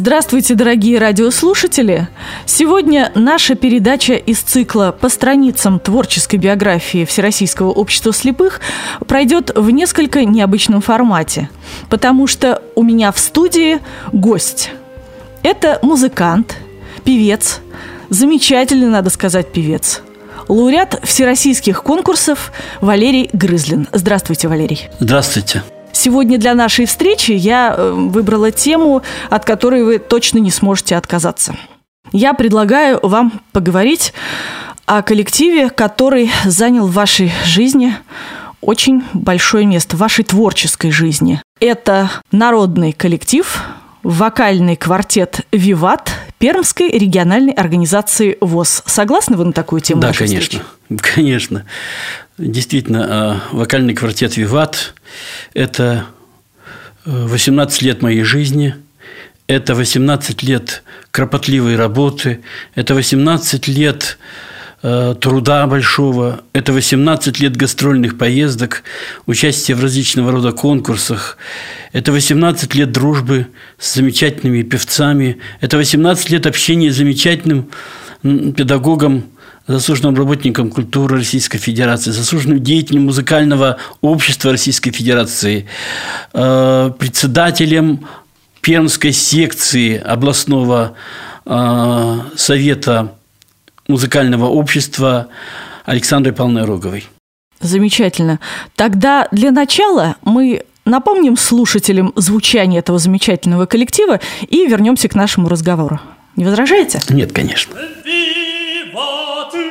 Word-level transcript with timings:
Здравствуйте, 0.00 0.54
дорогие 0.54 0.98
радиослушатели! 0.98 2.08
Сегодня 2.46 3.12
наша 3.14 3.54
передача 3.54 4.14
из 4.14 4.38
цикла 4.38 4.96
«По 4.98 5.10
страницам 5.10 5.78
творческой 5.78 6.36
биографии 6.36 7.04
Всероссийского 7.04 7.70
общества 7.70 8.10
слепых» 8.14 8.62
пройдет 9.06 9.52
в 9.54 9.68
несколько 9.70 10.24
необычном 10.24 10.80
формате, 10.80 11.50
потому 11.90 12.26
что 12.26 12.62
у 12.76 12.82
меня 12.82 13.12
в 13.12 13.18
студии 13.18 13.80
гость. 14.10 14.70
Это 15.42 15.78
музыкант, 15.82 16.56
певец, 17.04 17.60
замечательный, 18.08 18.88
надо 18.88 19.10
сказать, 19.10 19.52
певец– 19.52 20.00
лауреат 20.48 20.98
всероссийских 21.04 21.82
конкурсов 21.82 22.52
Валерий 22.80 23.28
Грызлин. 23.34 23.86
Здравствуйте, 23.92 24.48
Валерий. 24.48 24.88
Здравствуйте. 24.98 25.62
Сегодня 26.00 26.38
для 26.38 26.54
нашей 26.54 26.86
встречи 26.86 27.32
я 27.32 27.74
э, 27.76 27.90
выбрала 27.92 28.50
тему, 28.50 29.02
от 29.28 29.44
которой 29.44 29.84
вы 29.84 29.98
точно 29.98 30.38
не 30.38 30.50
сможете 30.50 30.96
отказаться. 30.96 31.54
Я 32.10 32.32
предлагаю 32.32 32.98
вам 33.02 33.42
поговорить 33.52 34.14
о 34.86 35.02
коллективе, 35.02 35.68
который 35.68 36.30
занял 36.46 36.86
в 36.86 36.94
вашей 36.94 37.30
жизни 37.44 37.94
очень 38.62 39.04
большое 39.12 39.66
место, 39.66 39.96
в 39.96 39.98
вашей 40.00 40.24
творческой 40.24 40.90
жизни. 40.90 41.42
Это 41.60 42.10
народный 42.32 42.92
коллектив, 42.92 43.62
вокальный 44.02 44.76
квартет 44.76 45.42
«Виват» 45.52 46.10
Пермской 46.38 46.88
региональной 46.88 47.52
организации 47.52 48.38
ВОЗ. 48.40 48.84
Согласны 48.86 49.36
вы 49.36 49.44
на 49.44 49.52
такую 49.52 49.82
тему? 49.82 50.00
Да, 50.00 50.14
конечно. 50.14 50.60
Встречи? 50.88 51.14
Конечно. 51.14 51.66
Действительно, 52.40 53.06
а, 53.06 53.42
вокальный 53.52 53.92
квартет 53.92 54.38
«Виват»– 54.38 54.94
это 55.52 56.06
18 57.04 57.82
э, 57.82 57.84
лет 57.84 58.00
моей 58.00 58.22
жизни, 58.22 58.76
это 59.46 59.74
18 59.74 60.42
лет 60.42 60.82
кропотливой 61.10 61.76
работы, 61.76 62.40
это 62.74 62.94
18 62.94 63.68
лет 63.68 64.16
э, 64.82 65.14
труда 65.20 65.66
большого, 65.66 66.40
это 66.54 66.72
18 66.72 67.40
лет 67.40 67.58
гастрольных 67.58 68.16
поездок, 68.16 68.84
участия 69.26 69.74
в 69.74 69.82
различного 69.82 70.32
рода 70.32 70.52
конкурсах, 70.52 71.36
это 71.92 72.10
18 72.10 72.74
лет 72.74 72.90
дружбы 72.90 73.48
с 73.78 73.96
замечательными 73.96 74.62
певцами, 74.62 75.36
это 75.60 75.76
18 75.76 76.30
лет 76.30 76.46
общения 76.46 76.90
с 76.90 76.96
замечательным 76.96 77.68
педагогом 78.22 79.26
заслуженным 79.70 80.14
работником 80.16 80.70
культуры 80.70 81.18
Российской 81.18 81.58
Федерации, 81.58 82.10
заслуженным 82.10 82.62
деятелем 82.62 83.04
музыкального 83.04 83.76
общества 84.00 84.52
Российской 84.52 84.90
Федерации, 84.90 85.66
э, 86.32 86.92
председателем 86.98 88.06
Пермской 88.60 89.12
секции 89.12 89.96
областного 89.96 90.94
э, 91.46 92.18
совета 92.36 93.14
музыкального 93.88 94.46
общества 94.46 95.28
Александрой 95.84 96.34
Павловной 96.34 96.64
Роговой. 96.64 97.06
Замечательно. 97.60 98.40
Тогда 98.76 99.28
для 99.30 99.50
начала 99.50 100.16
мы 100.22 100.64
напомним 100.84 101.36
слушателям 101.36 102.12
звучание 102.16 102.80
этого 102.80 102.98
замечательного 102.98 103.66
коллектива 103.66 104.20
и 104.48 104.66
вернемся 104.66 105.08
к 105.08 105.14
нашему 105.14 105.48
разговору. 105.48 106.00
Не 106.36 106.44
возражаете? 106.44 107.00
Нет, 107.10 107.32
конечно. 107.32 107.74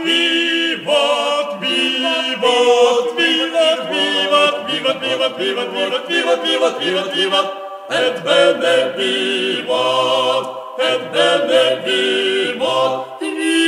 Vivat, 0.06 1.50
vivat, 1.62 3.08
vivat, 3.18 3.90
vivat, 3.92 3.92
vivat, 3.92 5.02
vivat, 5.02 5.38
vivat, 5.40 5.70
vivat, 5.70 6.10
vivat, 6.10 6.44
vivat, 6.48 6.80
vivat, 6.80 7.14
vivat, 7.16 7.48
et 7.90 8.24
bene 8.24 8.78
vivat, 8.98 10.46
et 10.80 11.02
bene 11.14 11.64
vivat, 11.86 13.22
vivat, 13.22 13.59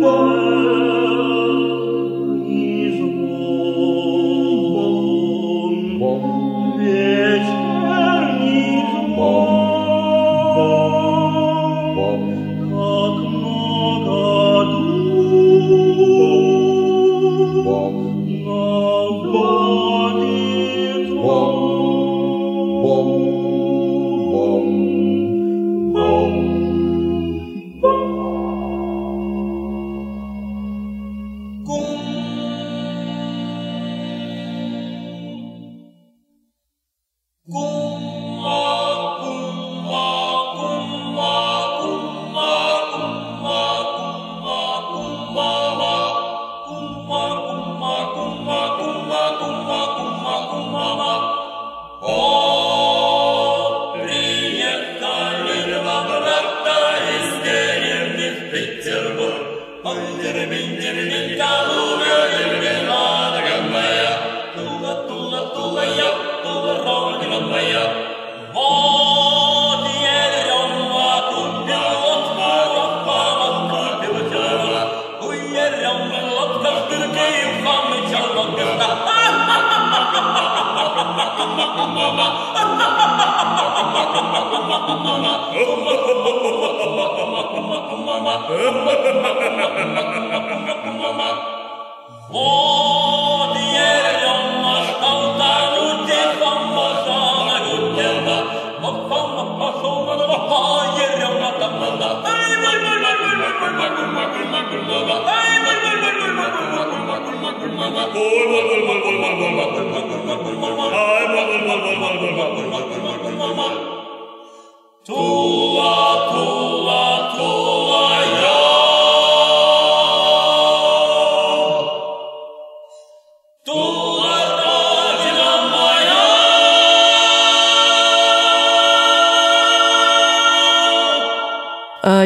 Lord. 0.00 0.37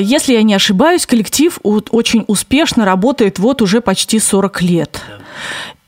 Если 0.02 0.34
я 0.34 0.43
не 0.43 0.54
ошибаюсь, 0.54 1.06
коллектив 1.06 1.58
очень 1.62 2.25
успешно 2.26 2.84
работает 2.84 3.38
вот 3.38 3.62
уже 3.62 3.81
почти 3.81 4.19
40 4.19 4.62
лет. 4.62 5.00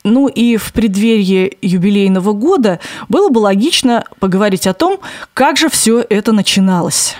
Ну 0.02 0.28
и 0.28 0.56
в 0.56 0.72
преддверии 0.72 1.56
юбилейного 1.62 2.32
года 2.32 2.80
было 3.08 3.30
бы 3.30 3.38
логично 3.38 4.04
поговорить 4.20 4.66
о 4.66 4.74
том, 4.74 5.00
как 5.32 5.56
же 5.56 5.68
все 5.68 6.04
это 6.08 6.32
начиналось. 6.32 7.16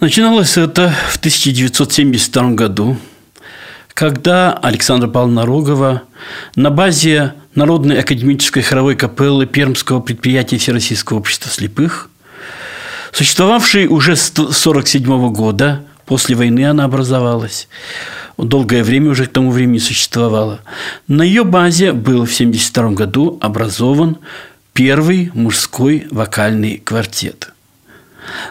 Начиналось 0.00 0.56
это 0.56 0.94
в 1.10 1.16
1972 1.18 2.50
году, 2.52 2.96
когда 3.98 4.52
Александра 4.52 5.08
Павловна 5.08 5.44
Рогова 5.44 6.02
на 6.54 6.70
базе 6.70 7.34
Народной 7.56 7.98
академической 7.98 8.62
хоровой 8.62 8.94
капеллы 8.94 9.44
Пермского 9.44 9.98
предприятия 9.98 10.56
Всероссийского 10.56 11.18
общества 11.18 11.50
слепых, 11.50 12.08
существовавшей 13.10 13.88
уже 13.88 14.14
с 14.14 14.30
1947 14.30 15.32
года, 15.32 15.82
после 16.06 16.36
войны 16.36 16.64
она 16.64 16.84
образовалась, 16.84 17.66
долгое 18.36 18.84
время 18.84 19.10
уже 19.10 19.26
к 19.26 19.32
тому 19.32 19.50
времени 19.50 19.78
существовала. 19.78 20.60
На 21.08 21.22
ее 21.22 21.42
базе 21.42 21.90
был 21.90 22.24
в 22.24 22.32
1972 22.32 22.90
году 22.90 23.36
образован 23.40 24.18
первый 24.74 25.32
мужской 25.34 26.06
вокальный 26.12 26.78
квартет. 26.78 27.52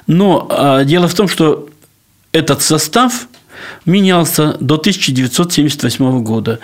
Но 0.08 0.46
а, 0.50 0.84
дело 0.84 1.08
в 1.08 1.14
том, 1.14 1.30
что 1.30 1.70
этот 2.34 2.62
состав 2.62 3.30
менялся 3.86 4.58
до 4.60 4.76
1978 4.76 6.24
года. 6.24 6.60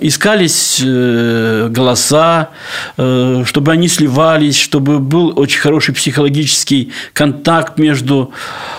Искались 0.00 0.80
э, 0.84 1.68
голоса, 1.70 2.50
э, 2.96 3.44
чтобы 3.46 3.72
они 3.72 3.88
сливались, 3.88 4.58
чтобы 4.58 4.98
был 4.98 5.38
очень 5.38 5.60
хороший 5.60 5.94
психологический 5.94 6.92
контакт 7.12 7.78
между 7.78 8.32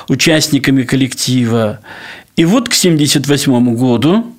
участниками 0.08 0.84
коллектива. 0.84 1.80
И 2.36 2.46
вот 2.46 2.70
к 2.70 2.74
1978 2.74 3.76
году, 3.76 4.34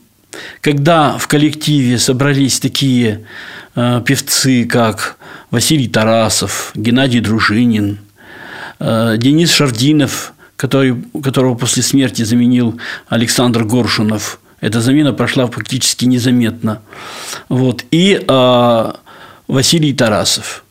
когда 0.60 1.16
в 1.18 1.26
коллективе 1.28 1.98
собрались 1.98 2.60
такие 2.60 3.24
э, 3.74 4.02
певцы, 4.04 4.64
как 4.64 5.16
Василий 5.50 5.88
Тарасов, 5.88 6.72
Геннадий 6.74 7.20
Дружинин, 7.20 7.98
Денис 8.80 9.50
Шардинов, 9.50 10.34
который, 10.58 11.02
которого 11.22 11.54
после 11.54 11.82
смерти 11.82 12.24
заменил 12.24 12.78
Александр 13.08 13.64
Горшунов, 13.64 14.40
эта 14.60 14.80
замена 14.80 15.12
прошла 15.12 15.46
практически 15.46 16.04
незаметно. 16.04 16.82
Вот. 17.48 17.84
И 17.92 18.20
э, 18.20 18.92
Василий 19.46 19.94
Тарасов, 19.94 20.64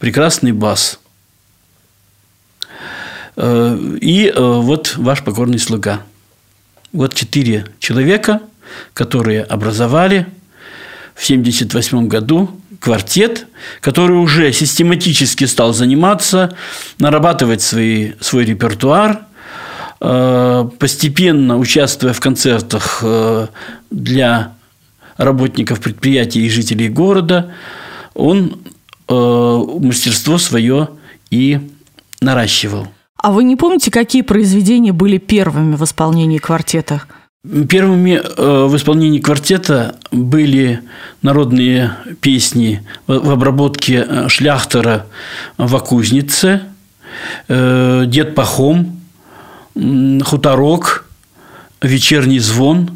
прекрасный 0.00 0.50
бас. 0.50 0.98
Э, 3.36 3.78
и 4.00 4.26
э, 4.26 4.34
вот 4.36 4.96
ваш 4.96 5.22
покорный 5.22 5.60
слуга– 5.60 6.02
вот 6.92 7.14
четыре 7.14 7.66
человека, 7.78 8.40
которые 8.94 9.44
образовали 9.44 10.26
в 11.14 11.22
1978 11.22 12.08
году 12.08 12.59
квартет, 12.80 13.46
который 13.80 14.16
уже 14.16 14.52
систематически 14.52 15.44
стал 15.44 15.72
заниматься, 15.72 16.56
нарабатывать 16.98 17.62
свои, 17.62 18.12
свой 18.20 18.44
репертуар, 18.44 19.20
э, 20.00 20.68
постепенно 20.78 21.58
участвуя 21.58 22.12
в 22.12 22.20
концертах 22.20 23.00
э, 23.02 23.46
для 23.90 24.54
работников 25.18 25.80
предприятий 25.80 26.40
и 26.46 26.48
жителей 26.50 26.88
города, 26.88 27.52
он 28.14 28.58
э, 29.08 29.12
мастерство 29.14 30.38
свое 30.38 30.88
и 31.30 31.60
наращивал. 32.22 32.88
А 33.22 33.32
вы 33.32 33.44
не 33.44 33.56
помните, 33.56 33.90
какие 33.90 34.22
произведения 34.22 34.94
были 34.94 35.18
первыми 35.18 35.76
в 35.76 35.84
исполнении 35.84 36.38
квартета? 36.38 37.02
Первыми 37.42 38.20
э, 38.22 38.66
в 38.66 38.76
исполнении 38.76 39.18
квартета 39.18 39.96
были 40.10 40.82
народные 41.22 41.96
песни 42.20 42.86
в 43.06 43.30
обработке 43.30 44.06
э, 44.06 44.28
Шляхтера 44.28 45.06
в 45.56 45.74
Акузнице, 45.74 46.64
э, 47.48 48.04
Дед 48.06 48.34
Пахом, 48.34 49.00
Хуторок, 49.74 51.06
Вечерний 51.80 52.40
звон 52.40 52.90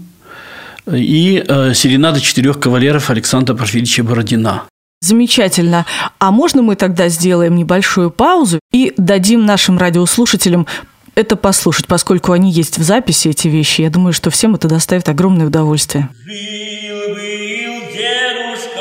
и 0.92 1.42
серенада 1.74 2.20
четырех 2.20 2.60
кавалеров 2.60 3.08
Александра 3.08 3.54
Порфирьевича 3.54 4.04
Бородина. 4.04 4.64
Замечательно. 5.00 5.86
А 6.18 6.30
можно 6.30 6.60
мы 6.60 6.76
тогда 6.76 7.08
сделаем 7.08 7.56
небольшую 7.56 8.10
паузу 8.10 8.60
и 8.72 8.92
дадим 8.98 9.46
нашим 9.46 9.78
радиослушателям 9.78 10.66
это 11.14 11.36
послушать, 11.36 11.86
поскольку 11.86 12.32
они 12.32 12.50
есть 12.50 12.78
в 12.78 12.82
записи, 12.82 13.28
эти 13.28 13.48
вещи. 13.48 13.82
Я 13.82 13.90
думаю, 13.90 14.12
что 14.12 14.30
всем 14.30 14.54
это 14.54 14.68
доставит 14.68 15.08
огромное 15.08 15.46
удовольствие. 15.46 16.08
В 16.24 16.26
деревне 16.26 16.94
то 18.54 18.74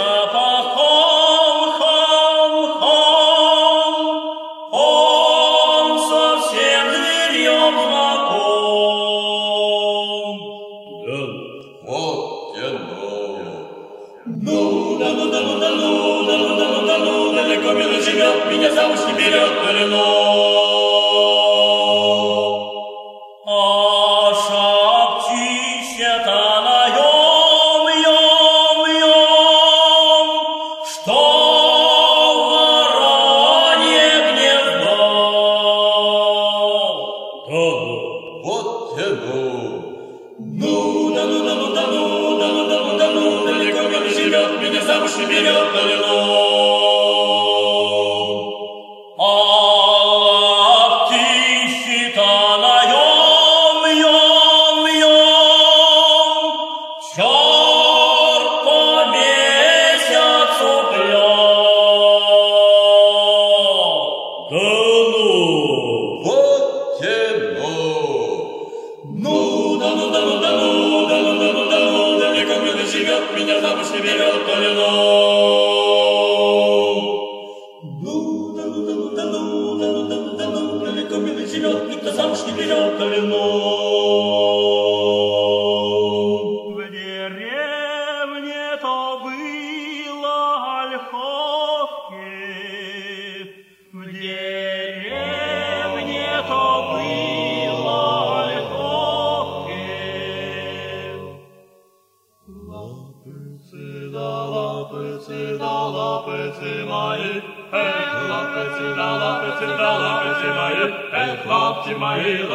было 19.15 19.52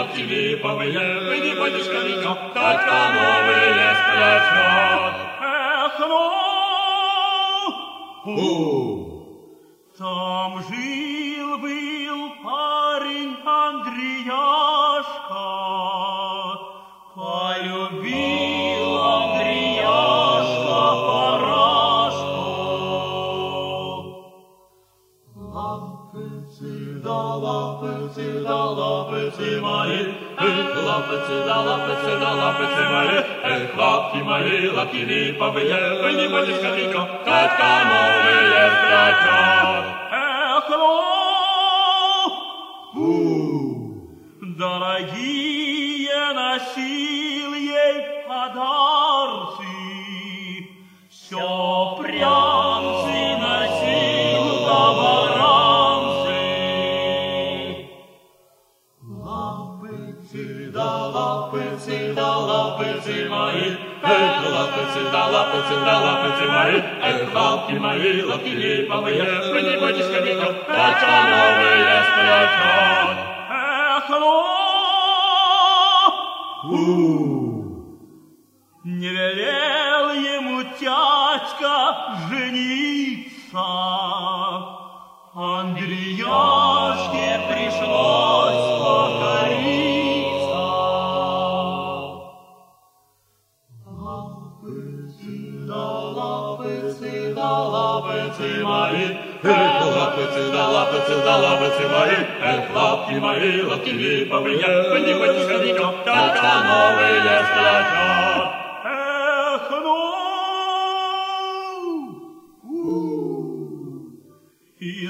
Tatki 0.09 0.25
viipa 0.25 0.71
või 0.73 0.95
jõe 0.95 1.17
või 1.27 1.41
nii 1.43 1.57
palju 1.59 1.83
skaliga, 1.85 2.31
tatka 2.55 2.97
moove. 3.13 3.68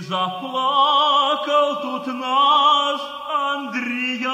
Заплакал 0.08 1.82
тут 1.82 2.06
наш 2.14 3.00
Андреяшка, 3.30 4.28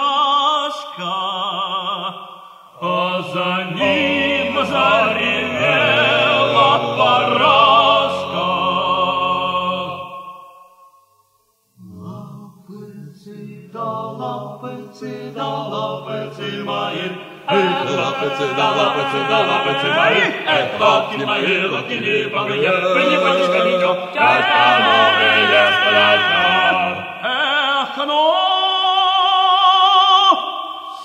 эх, 18.24 18.40
лапицы 18.40 18.54
да 18.56 18.70
лапицы 18.70 19.20
да 19.28 19.38
лапицы 19.40 19.88
мои, 19.92 20.22
эх, 20.46 20.80
лапки 20.80 21.16
мои, 21.24 21.66
лапки 21.66 21.92
липовые, 21.92 22.70
вы 22.94 23.02
не 23.04 23.16
будешь 23.16 23.50
ходить, 23.54 23.80
только 23.80 24.68
новые 24.84 25.44
сплетет. 25.76 26.96
Эх, 27.22 27.96
ну! 28.06 28.34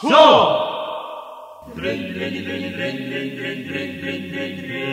Все! 0.02 0.26
Дрень, 1.76 2.14
дрень, 2.14 2.44
дрень, 2.44 2.74
дрень, 2.74 3.00
дрень, 3.06 3.36
дрень, 3.36 3.64
дрень, 3.68 4.00
дрень, 4.00 4.30
дрень, 4.30 4.58
дрень. 4.62 4.90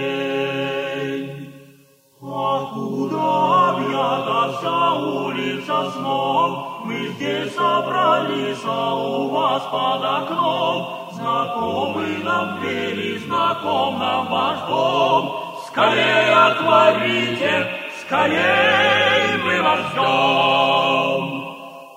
А 2.22 2.70
куда 2.74 3.70
объятся 3.70 4.92
улица 4.92 5.90
сном? 5.92 6.82
Мы 6.84 7.08
здесь 7.08 7.54
собрались, 7.54 8.64
а 8.64 8.94
у 8.94 9.28
вас 9.28 9.62
под 9.70 10.04
окном. 10.04 11.05
Знакомый 11.16 12.18
нам 12.22 12.60
двери, 12.60 13.16
знаком 13.26 13.98
нам 13.98 14.28
ваш 14.28 14.58
дом. 14.68 15.22
Скорее 15.66 16.30
отворите, 16.30 17.66
скорее 18.02 19.38
мы 19.42 19.62
вас 19.62 19.80
ждем. 19.92 21.22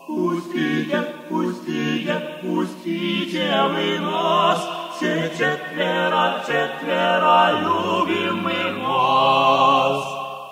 Пустите, 0.08 1.02
пустите, 1.28 2.16
пустите 2.42 3.62
вы 3.68 4.00
нас, 4.00 4.62
все 4.96 5.30
четверо, 5.38 6.42
четверо 6.48 7.60
любим 7.60 8.44
мы 8.44 8.88
вас. 8.88 10.04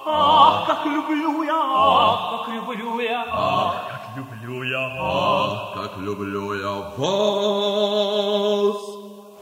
Ах, 0.06 0.68
как 0.68 0.86
люблю 0.86 1.44
я, 1.44 1.56
ах, 1.56 2.46
как 2.46 2.54
люблю 2.54 3.00
я, 3.00 3.26
ах, 3.32 3.97
люблю 4.18 4.64
я, 4.64 4.90
ах, 5.00 5.74
как 5.76 5.98
люблю 6.00 6.54
я 6.56 6.74
вас. 6.98 8.78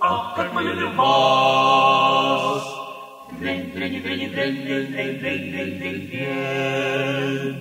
ах, 0.01 0.35
как 0.35 0.53
мы 0.53 0.63
любим 0.63 0.95
вас. 0.97 2.63
Дрень, 3.39 3.71
дрень, 3.71 4.01
дрень, 4.03 4.31
дрень, 4.31 4.61
дрень, 4.63 4.91
дрень, 4.91 5.19
дрень, 5.19 5.49
дрень, 5.49 5.79
дрень, 5.79 6.07
дрень. 6.09 7.55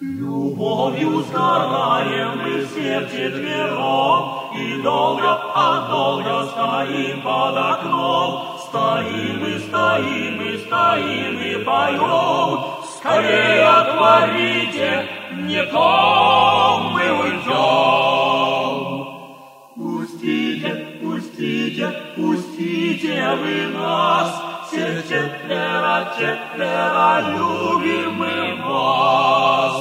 Любовью 0.00 1.22
сгораем 1.22 2.38
мы 2.42 2.66
все 2.66 3.06
четвером, 3.06 4.22
И 4.56 4.82
долго, 4.82 5.40
а 5.54 5.88
долго 5.90 6.46
стоим 6.50 7.22
под 7.22 7.56
окном. 7.56 8.58
Стоим 8.68 9.44
и 9.44 9.58
стоим 9.60 10.40
и 10.42 10.58
стоим 10.58 11.38
и 11.38 11.64
поем. 11.64 12.77
Скорее 12.98 13.64
отворите, 13.64 15.06
не 15.32 15.64
то 15.66 16.80
мы 16.92 17.12
уйдем. 17.22 18.78
Пустите, 19.76 20.70
пустите, 21.00 21.86
пустите 22.16 23.36
вы 23.36 23.68
нас, 23.68 24.42
все 24.66 25.00
четверо, 25.02 26.12
четверо 26.18 27.20
любим 27.30 28.14
мы 28.14 28.56
вас. 28.66 29.76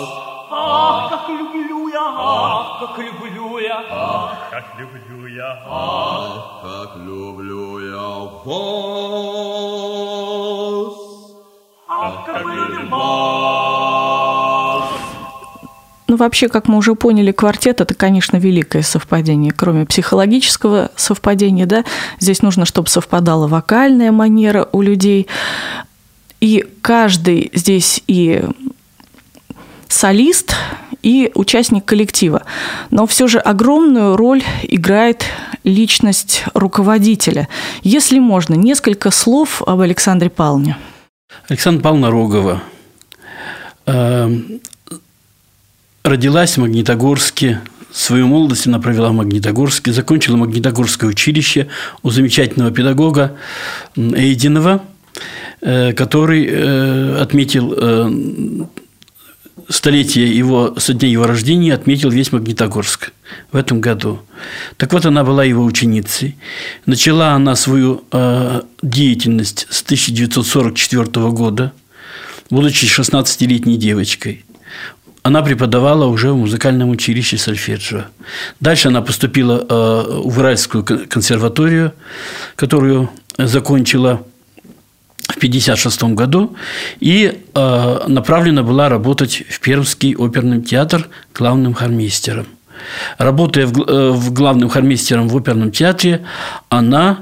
Ах, 0.51 1.09
как 1.09 1.27
люблю 1.29 1.87
я, 1.87 2.05
ах, 2.05 2.79
как 2.81 2.99
люблю 2.99 3.57
я, 3.57 3.83
ах, 3.89 4.37
как 4.51 4.65
люблю 4.77 5.25
я, 5.25 5.59
ах. 5.67 6.61
Как 6.61 6.97
люблю 6.97 7.79
я 7.79 8.29
вас. 8.45 9.57
Ну, 16.09 16.15
вообще, 16.15 16.47
как 16.47 16.69
мы 16.69 16.77
уже 16.77 16.95
поняли, 16.95 17.33
квартет– 17.33 17.81
это, 17.81 17.93
конечно, 17.93 18.37
великое 18.37 18.81
совпадение. 18.81 19.51
Кроме 19.51 19.85
психологического 19.85 20.89
совпадения, 20.95 21.65
да, 21.65 21.83
здесь 22.19 22.41
нужно, 22.41 22.65
чтобы 22.65 22.87
совпадала 22.87 23.47
вокальная 23.47 24.13
манера 24.13 24.69
у 24.71 24.81
людей. 24.81 25.27
И 26.39 26.65
каждый 26.81 27.51
здесь 27.53 28.01
и 28.07 28.43
солист, 29.89 30.55
и 31.03 31.31
участник 31.35 31.83
коллектива. 31.85 32.43
Но 32.89 33.05
все 33.05 33.27
же 33.27 33.39
огромную 33.39 34.15
роль 34.15 34.43
играет 34.63 35.25
личность 35.63 36.45
руководителя. 36.53 37.49
Если 37.83 38.19
можно, 38.19 38.53
несколько 38.53 39.11
слов 39.11 39.61
об 39.65 39.81
Александре 39.81 40.29
Павловне. 40.29 40.77
Александра 41.49 41.81
Павловна 41.81 42.11
Рогова. 42.11 42.63
Э, 43.85 44.29
родилась 46.03 46.57
в 46.57 46.61
Магнитогорске, 46.61 47.61
свою 47.91 48.27
молодость 48.27 48.67
она 48.67 48.79
провела 48.79 49.09
в 49.09 49.13
Магнитогорске, 49.13 49.93
закончила 49.93 50.35
Магнитогорское 50.35 51.09
училище 51.09 51.67
у 52.03 52.09
замечательного 52.09 52.71
педагога 52.71 53.37
Эйдинова, 53.95 54.83
э, 55.61 55.93
который 55.93 56.47
э, 56.49 57.17
отметил 57.21 58.69
столетие 59.69 60.35
его, 60.35 60.75
со 60.77 60.93
дня 60.93 61.09
его 61.09 61.25
рождения 61.25 61.73
отметил 61.73 62.09
весь 62.09 62.31
Магнитогорск 62.31 63.11
в 63.51 63.57
этом 63.57 63.81
году. 63.81 64.21
Так 64.77 64.93
вот, 64.93 65.05
она 65.05 65.23
была 65.23 65.43
его 65.43 65.63
ученицей. 65.63 66.35
Начала 66.85 67.31
она 67.33 67.55
свою 67.55 68.03
э, 68.11 68.61
деятельность 68.81 69.67
с 69.69 69.81
1944 69.83 71.29
года, 71.31 71.73
будучи 72.49 72.85
16-летней 72.85 73.77
девочкой. 73.77 74.45
Она 75.23 75.41
преподавала 75.41 76.05
уже 76.05 76.31
в 76.31 76.37
музыкальном 76.37 76.89
училище 76.89 77.37
сольфеджио. 77.37 78.05
Дальше 78.61 78.87
она 78.87 79.01
поступила 79.01 79.65
э, 79.67 80.21
в 80.23 80.39
Уральскую 80.39 80.85
консерваторию, 80.85 81.93
которую 82.55 83.09
закончила 83.37 84.25
в 85.37 85.39
1956 85.39 86.15
году 86.15 86.55
и 86.99 87.41
э, 87.53 87.99
направлена 88.07 88.63
была 88.63 88.89
работать 88.89 89.43
в 89.49 89.59
Пермский 89.59 90.15
оперный 90.15 90.61
театр 90.61 91.09
главным 91.33 91.73
хормейстером. 91.73 92.47
Работая 93.17 93.67
в, 93.67 93.81
э, 93.81 94.11
в 94.11 94.33
главным 94.33 94.69
хормейстером 94.69 95.27
в 95.27 95.37
оперном 95.37 95.71
театре, 95.71 96.25
она 96.69 97.19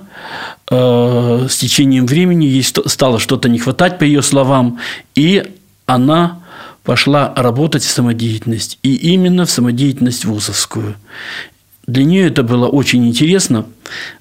э, 0.69 1.47
с 1.49 1.57
течением 1.57 2.05
времени 2.05 2.45
ей 2.45 2.63
стало 2.63 3.19
что-то 3.19 3.49
не 3.49 3.59
хватать, 3.59 3.99
по 3.99 4.03
ее 4.03 4.21
словам, 4.21 4.79
и 5.15 5.43
она 5.85 6.39
пошла 6.83 7.33
работать 7.35 7.83
в 7.83 7.89
самодеятельность, 7.89 8.79
и 8.83 8.95
именно 9.13 9.45
в 9.45 9.51
самодеятельность 9.51 10.25
вузовскую. 10.25 10.95
Для 11.87 12.03
нее 12.03 12.27
это 12.27 12.41
было 12.43 12.67
очень 12.67 13.07
интересно, 13.07 13.65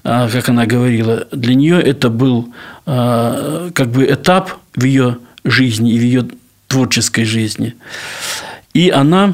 а, 0.03 0.29
как 0.29 0.49
она 0.49 0.65
говорила. 0.65 1.27
Для 1.31 1.55
нее 1.55 1.81
это 1.81 2.09
был 2.09 2.53
а, 2.85 3.71
как 3.73 3.89
бы 3.89 4.05
этап 4.05 4.59
в 4.75 4.83
ее 4.83 5.17
жизни 5.43 5.93
и 5.93 5.99
в 5.99 6.01
ее 6.01 6.27
творческой 6.67 7.25
жизни. 7.25 7.75
И 8.73 8.89
она 8.89 9.33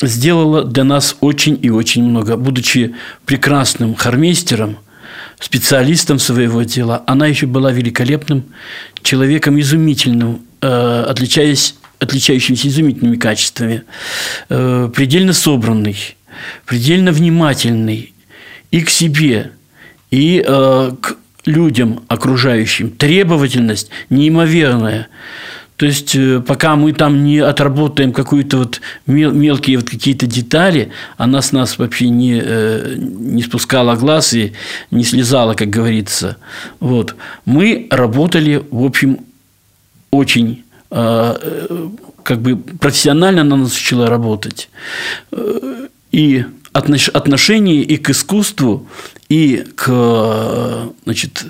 сделала 0.00 0.64
для 0.64 0.84
нас 0.84 1.16
очень 1.20 1.58
и 1.60 1.68
очень 1.68 2.04
много. 2.04 2.36
Будучи 2.36 2.94
прекрасным 3.26 3.94
хормейстером, 3.94 4.78
специалистом 5.38 6.18
своего 6.18 6.62
дела, 6.62 7.02
она 7.06 7.26
еще 7.26 7.46
была 7.46 7.70
великолепным 7.70 8.44
человеком, 9.02 9.60
изумительным, 9.60 10.40
а, 10.62 11.04
отличаясь, 11.06 11.74
отличающимся 11.98 12.68
изумительными 12.68 13.16
качествами, 13.16 13.82
предельно 14.48 15.34
собранный– 15.34 16.16
предельно 16.66 17.12
внимательный 17.12 18.12
и 18.70 18.80
к 18.80 18.90
себе, 18.90 19.52
и 20.10 20.44
э, 20.46 20.90
к 21.00 21.16
людям 21.44 22.02
окружающим. 22.08 22.90
Требовательность 22.90 23.90
неимоверная. 24.10 25.08
То 25.76 25.86
есть, 25.86 26.14
э, 26.14 26.40
пока 26.40 26.76
мы 26.76 26.92
там 26.92 27.24
не 27.24 27.38
отработаем 27.38 28.12
какие-то 28.12 28.58
вот 28.58 28.80
мелкие 29.06 29.78
вот 29.78 29.90
какие-то 29.90 30.26
детали, 30.26 30.92
она 31.16 31.42
с 31.42 31.52
нас 31.52 31.78
вообще 31.78 32.08
не, 32.08 32.40
э, 32.40 32.94
не 32.96 33.42
спускала 33.42 33.96
глаз 33.96 34.32
и 34.34 34.52
не 34.90 35.02
слезала, 35.02 35.54
как 35.54 35.70
говорится. 35.70 36.36
Вот. 36.78 37.16
Мы 37.44 37.88
работали, 37.90 38.62
в 38.70 38.84
общем, 38.84 39.20
очень 40.10 40.64
э, 40.90 41.88
как 42.22 42.40
бы 42.40 42.56
профессионально 42.56 43.40
она 43.40 43.56
нас 43.56 43.76
учила 43.76 44.06
работать 44.06 44.68
и 46.12 46.44
отношение 46.72 47.82
и 47.82 47.96
к 47.96 48.10
искусству, 48.10 48.86
и 49.28 49.66
к, 49.74 50.88
значит, 51.04 51.44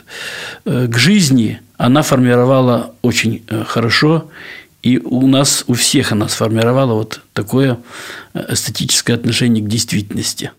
э, 0.65 0.87
к 0.89 0.99
жизни 0.99 1.61
она 1.77 2.03
формировала 2.03 2.95
очень 3.03 3.45
э, 3.49 3.65
хорошо. 3.65 4.31
И 4.83 4.99
у 4.99 5.29
нас, 5.29 5.65
у 5.69 5.75
всех 5.75 6.11
она 6.11 6.29
сформировала 6.29 6.95
вот 6.95 7.21
такое 7.33 7.79
э, 8.35 8.53
эстетическое 8.53 9.15
отношение 9.15 9.65
к 9.65 9.69
действительности. 9.69 10.51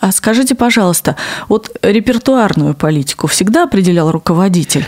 А 0.00 0.12
скажите, 0.12 0.54
пожалуйста, 0.54 1.16
вот 1.48 1.70
репертуарную 1.82 2.74
политику 2.74 3.26
всегда 3.28 3.64
определял 3.64 4.10
руководитель? 4.10 4.84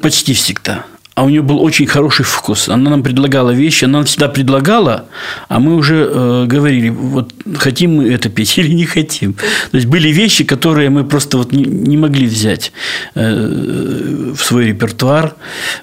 Почти 0.00 0.34
всегда 0.34 0.86
а 1.14 1.24
у 1.24 1.28
нее 1.28 1.42
был 1.42 1.62
очень 1.62 1.86
хороший 1.86 2.24
вкус. 2.24 2.68
Она 2.68 2.90
нам 2.90 3.02
предлагала 3.02 3.50
вещи, 3.50 3.84
она 3.84 3.98
нам 3.98 4.06
всегда 4.06 4.28
предлагала, 4.28 5.04
а 5.48 5.60
мы 5.60 5.76
уже 5.76 6.08
э, 6.10 6.46
говорили, 6.46 6.88
вот 6.88 7.34
хотим 7.56 7.96
мы 7.96 8.08
это 8.08 8.30
петь 8.30 8.58
или 8.58 8.72
не 8.72 8.86
хотим. 8.86 9.34
То 9.34 9.76
есть 9.76 9.86
были 9.86 10.08
вещи, 10.08 10.44
которые 10.44 10.88
мы 10.88 11.04
просто 11.04 11.36
вот 11.36 11.52
не, 11.52 11.64
не 11.64 11.98
могли 11.98 12.26
взять 12.26 12.72
э, 13.14 14.32
в 14.34 14.42
свой 14.42 14.68
репертуар. 14.68 15.34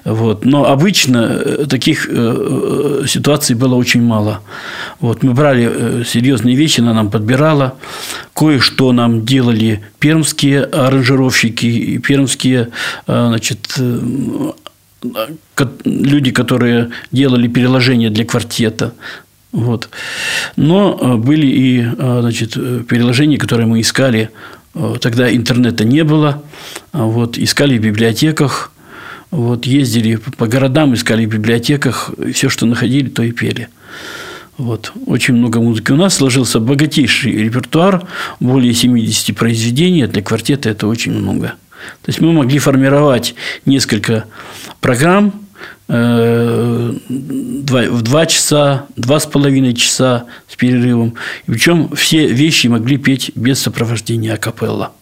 Вот. 0.04 0.44
Но 0.44 0.64
обычно 0.64 1.18
э, 1.18 1.66
таких 1.68 2.08
э, 2.10 3.04
ситуаций 3.06 3.54
было 3.54 3.76
очень 3.76 4.02
мало. 4.02 4.40
Вот. 4.98 5.22
Мы 5.22 5.32
брали 5.32 5.70
э, 5.72 6.04
серьезные 6.04 6.56
вещи, 6.56 6.80
она 6.80 6.92
нам 6.92 7.08
подбирала. 7.08 7.74
Кое-что 8.34 8.90
нам 8.92 9.24
делали 9.24 9.84
пермские 10.00 10.64
аранжировщики 10.64 11.98
пермские 11.98 12.70
э, 13.06 13.26
значит, 13.28 13.78
люди, 15.84 16.30
которые 16.30 16.90
делали 17.12 17.48
переложения 17.48 18.10
для 18.10 18.24
квартета. 18.24 18.92
Вот. 19.52 19.88
Но 20.56 20.98
э, 21.00 21.16
были 21.16 21.46
и 21.46 21.80
э, 21.80 22.18
значит, 22.20 22.54
переложения, 22.86 23.38
которые 23.38 23.66
мы 23.66 23.80
искали. 23.80 24.30
Э, 24.74 24.96
тогда 25.00 25.34
интернета 25.34 25.84
не 25.84 26.04
было. 26.04 26.42
А 26.92 27.04
вот, 27.04 27.38
искали 27.38 27.78
в 27.78 27.82
библиотеках. 27.82 28.72
Вот, 29.30 29.66
ездили 29.66 30.16
по 30.16 30.46
городам, 30.46 30.94
искали 30.94 31.24
в 31.24 31.30
библиотеках. 31.30 32.10
Все, 32.32 32.48
что 32.48 32.66
находили, 32.66 33.08
то 33.08 33.22
и 33.22 33.32
пели. 33.32 33.68
Вот. 34.56 34.92
Очень 35.06 35.34
много 35.34 35.60
музыки. 35.60 35.92
У 35.92 35.96
нас 35.96 36.14
сложился 36.14 36.60
богатейший 36.60 37.32
репертуар, 37.32 38.06
более 38.40 38.74
70 38.74 39.36
произведений. 39.36 40.06
Для 40.06 40.22
квартета 40.22 40.68
это 40.68 40.86
очень 40.86 41.12
много. 41.12 41.54
То 42.02 42.08
есть 42.08 42.20
мы 42.20 42.32
могли 42.32 42.58
формировать 42.58 43.34
несколько 43.66 44.24
программ 44.80 45.32
э, 45.88 46.94
в 47.08 48.02
два 48.02 48.26
часа, 48.26 48.86
два 48.96 49.20
с 49.20 49.26
половиной 49.26 49.74
часа 49.74 50.26
с 50.48 50.56
перерывом. 50.56 51.14
Причем 51.46 51.90
все 51.94 52.26
вещи 52.26 52.68
могли 52.68 52.96
петь 52.96 53.32
без 53.34 53.60
сопровождения 53.60 54.34
акапелла. 54.34 54.92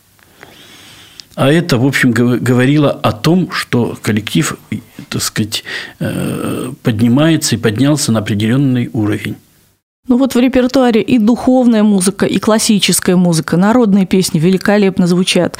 А 1.34 1.52
это, 1.52 1.78
в 1.78 1.86
общем, 1.86 2.10
говорило 2.10 2.90
о 2.90 3.12
том, 3.12 3.52
что 3.52 3.96
коллектив, 4.02 4.58
так 5.08 5.22
сказать, 5.22 5.62
э, 6.00 6.72
поднимается 6.82 7.54
и 7.54 7.58
поднялся 7.58 8.10
на 8.10 8.18
определенный 8.18 8.90
уровень. 8.92 9.36
Ну 10.08 10.16
вот 10.16 10.34
в 10.34 10.38
репертуаре 10.38 11.02
и 11.02 11.18
духовная 11.18 11.82
музыка, 11.82 12.26
и 12.26 12.38
классическая 12.38 13.16
музыка, 13.16 13.56
народные 13.56 14.06
песни 14.06 14.38
великолепно 14.38 15.06
звучат. 15.06 15.58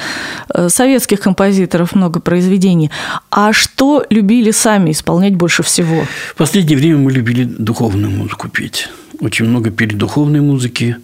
Э, 0.55 0.69
советских 0.71 1.21
композиторов 1.21 1.95
много 1.95 2.21
произведений. 2.21 2.91
А 3.31 3.53
что 3.53 4.05
любили 4.11 4.51
сами 4.51 4.93
исполнять 4.93 5.35
больше 5.35 5.63
всего? 5.63 6.05
В 6.31 6.37
последнее 6.37 6.79
время 6.79 6.97
мы 6.97 7.13
любили 7.13 7.45
духовную 7.45 8.11
музыку 8.11 8.49
петь. 8.49 8.89
Очень 9.21 9.47
много 9.47 9.71
пели 9.71 9.95
духовной 9.95 10.41
музыки. 10.41 10.97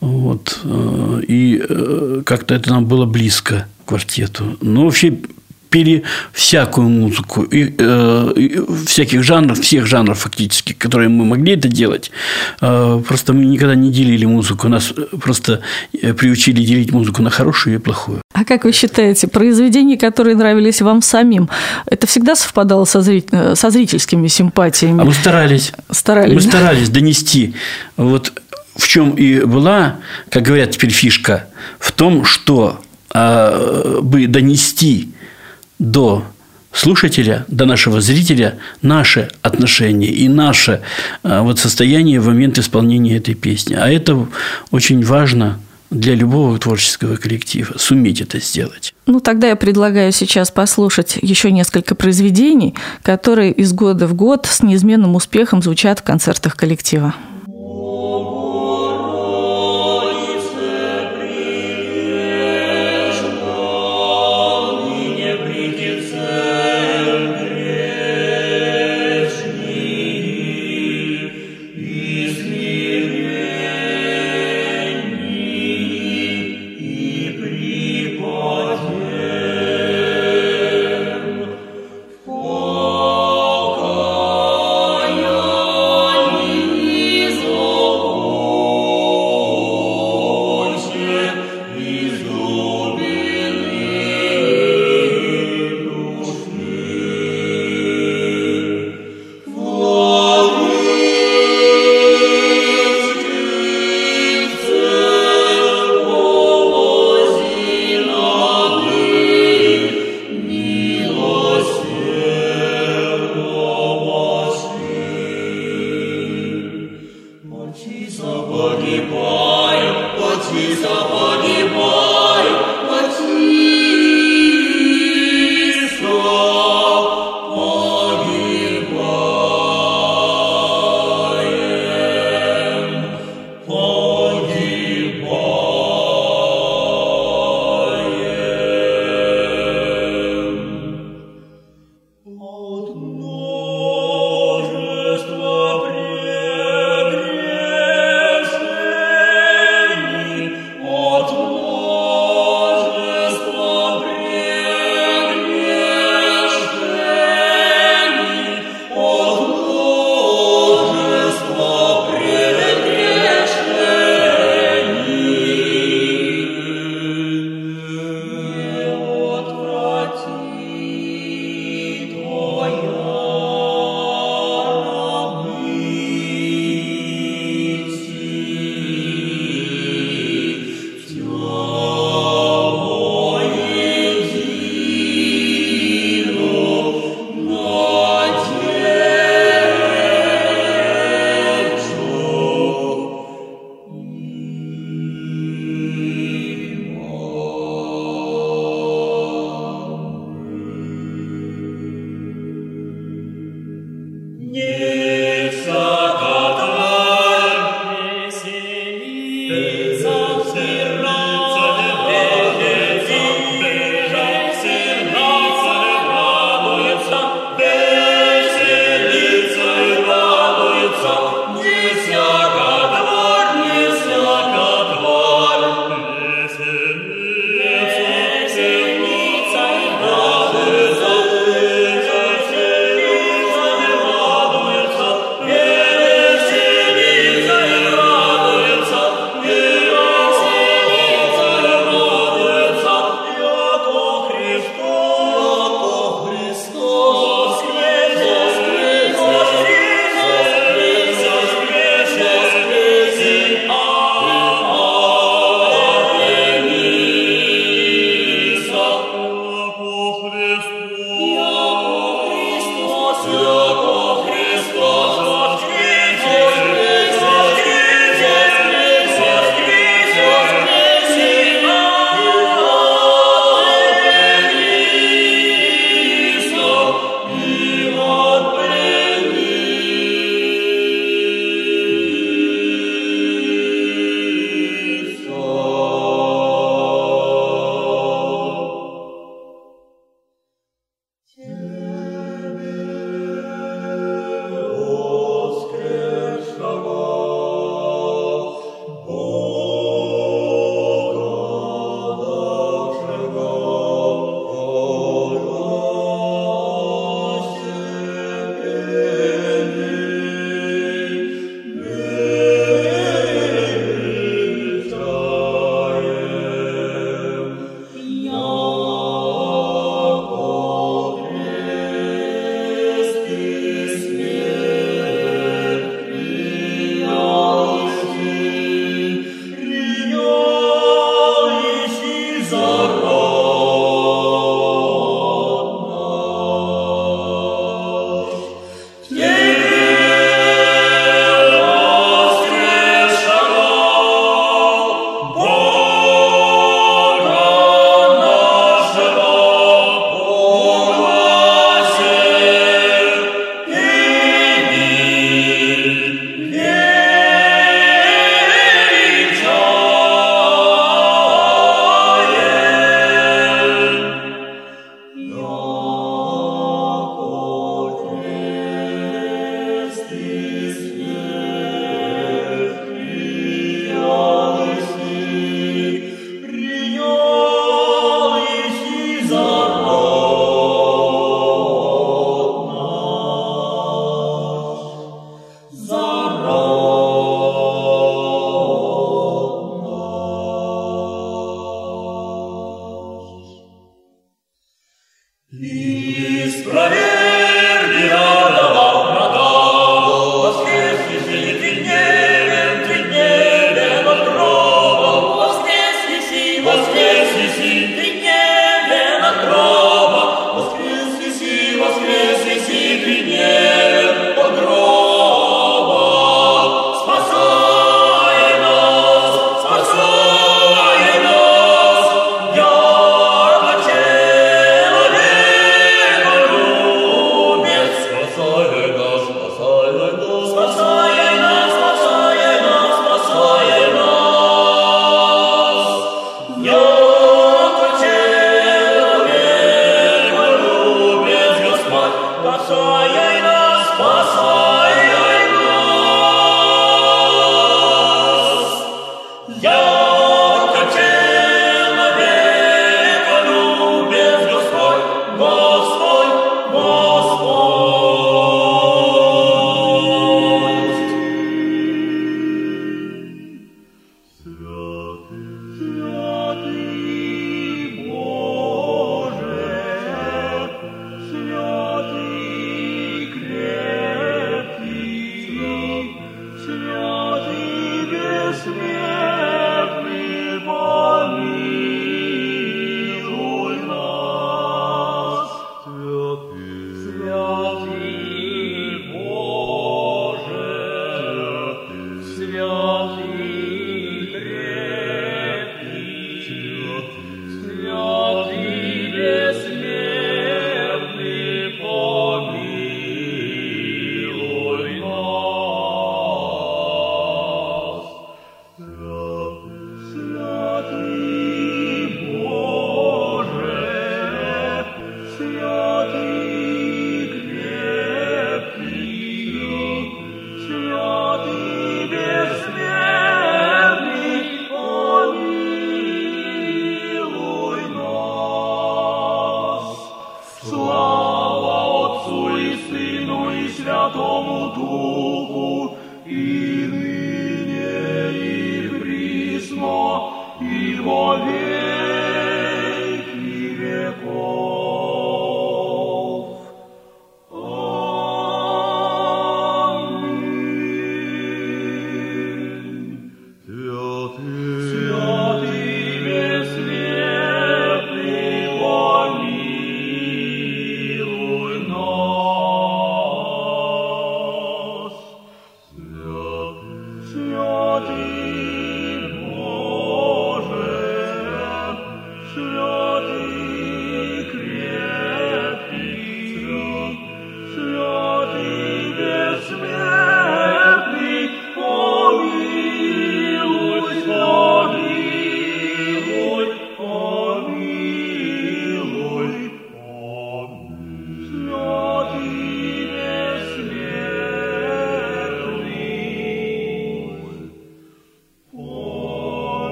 Вот. 0.00 0.60
Э, 0.64 1.20
и 1.26 1.62
э, 1.66 2.22
как-то 2.26 2.54
это 2.54 2.70
нам 2.70 2.84
было 2.84 3.06
близко 3.06 3.66
квартету. 3.86 4.58
Но 4.60 4.84
вообще 4.84 5.18
пели 5.76 6.02
всякую 6.32 6.88
музыку, 6.88 7.42
и, 7.42 7.74
э, 7.78 8.32
и 8.36 8.60
всяких 8.86 9.22
жанров, 9.22 9.58
всех 9.58 9.86
жанров 9.86 10.18
фактически, 10.18 10.72
которые 10.72 11.08
мы 11.08 11.24
могли 11.24 11.52
это 11.52 11.68
делать. 11.68 12.10
Э, 12.62 13.02
просто 13.06 13.32
мы 13.34 13.44
никогда 13.44 13.74
не 13.74 13.90
делили 13.90 14.24
музыку, 14.26 14.68
нас 14.68 14.94
просто 15.20 15.60
э, 16.02 16.14
приучили 16.14 16.64
делить 16.64 16.92
музыку 16.92 17.22
на 17.22 17.30
хорошую 17.30 17.76
и 17.76 17.78
плохую. 17.78 18.22
А 18.32 18.44
как 18.44 18.64
вы 18.64 18.72
считаете, 18.72 19.26
произведения, 19.28 19.98
которые 19.98 20.34
нравились 20.36 20.80
вам 20.82 21.02
самим, 21.02 21.50
это 21.84 22.06
всегда 22.06 22.36
совпадало 22.36 22.86
со, 22.86 23.02
зритель, 23.02 23.28
э, 23.32 23.54
со 23.54 23.70
зрительскими 23.70 24.28
симпатиями? 24.28 25.02
А 25.02 25.04
мы 25.04 25.12
старались. 25.12 25.72
Старались. 25.90 26.34
Мы 26.34 26.40
старались 26.40 26.88
донести. 26.88 27.54
Вот 27.98 28.32
в 28.76 28.88
чем 28.88 29.10
и 29.10 29.40
была, 29.44 29.96
как 30.30 30.42
говорят 30.42 30.70
теперь, 30.70 30.90
фишка, 30.90 31.48
в 31.78 31.92
том, 31.92 32.24
что 32.24 32.80
э, 33.12 34.00
бы 34.02 34.26
донести 34.26 35.10
до 35.78 36.24
слушателя, 36.72 37.44
до 37.48 37.64
нашего 37.64 38.00
зрителя 38.00 38.58
наше 38.82 39.30
отношение 39.42 40.10
и 40.10 40.28
наше 40.28 40.82
а, 41.22 41.42
вот 41.42 41.58
состояние 41.58 42.20
в 42.20 42.26
момент 42.26 42.58
исполнения 42.58 43.16
этой 43.16 43.34
песни. 43.34 43.74
А 43.74 43.88
это 43.88 44.26
очень 44.70 45.04
важно 45.04 45.58
для 45.90 46.14
любого 46.14 46.58
творческого 46.58 47.16
коллектива 47.16 47.78
суметь 47.78 48.20
это 48.20 48.40
сделать. 48.40 48.94
Ну, 49.06 49.20
тогда 49.20 49.48
я 49.48 49.56
предлагаю 49.56 50.12
сейчас 50.12 50.50
послушать 50.50 51.18
еще 51.22 51.50
несколько 51.52 51.94
произведений, 51.94 52.74
которые 53.02 53.52
из 53.52 53.72
года 53.72 54.06
в 54.06 54.14
год 54.14 54.46
с 54.46 54.62
неизменным 54.62 55.14
успехом 55.14 55.62
звучат 55.62 56.00
в 56.00 56.02
концертах 56.02 56.56
коллектива. 56.56 57.14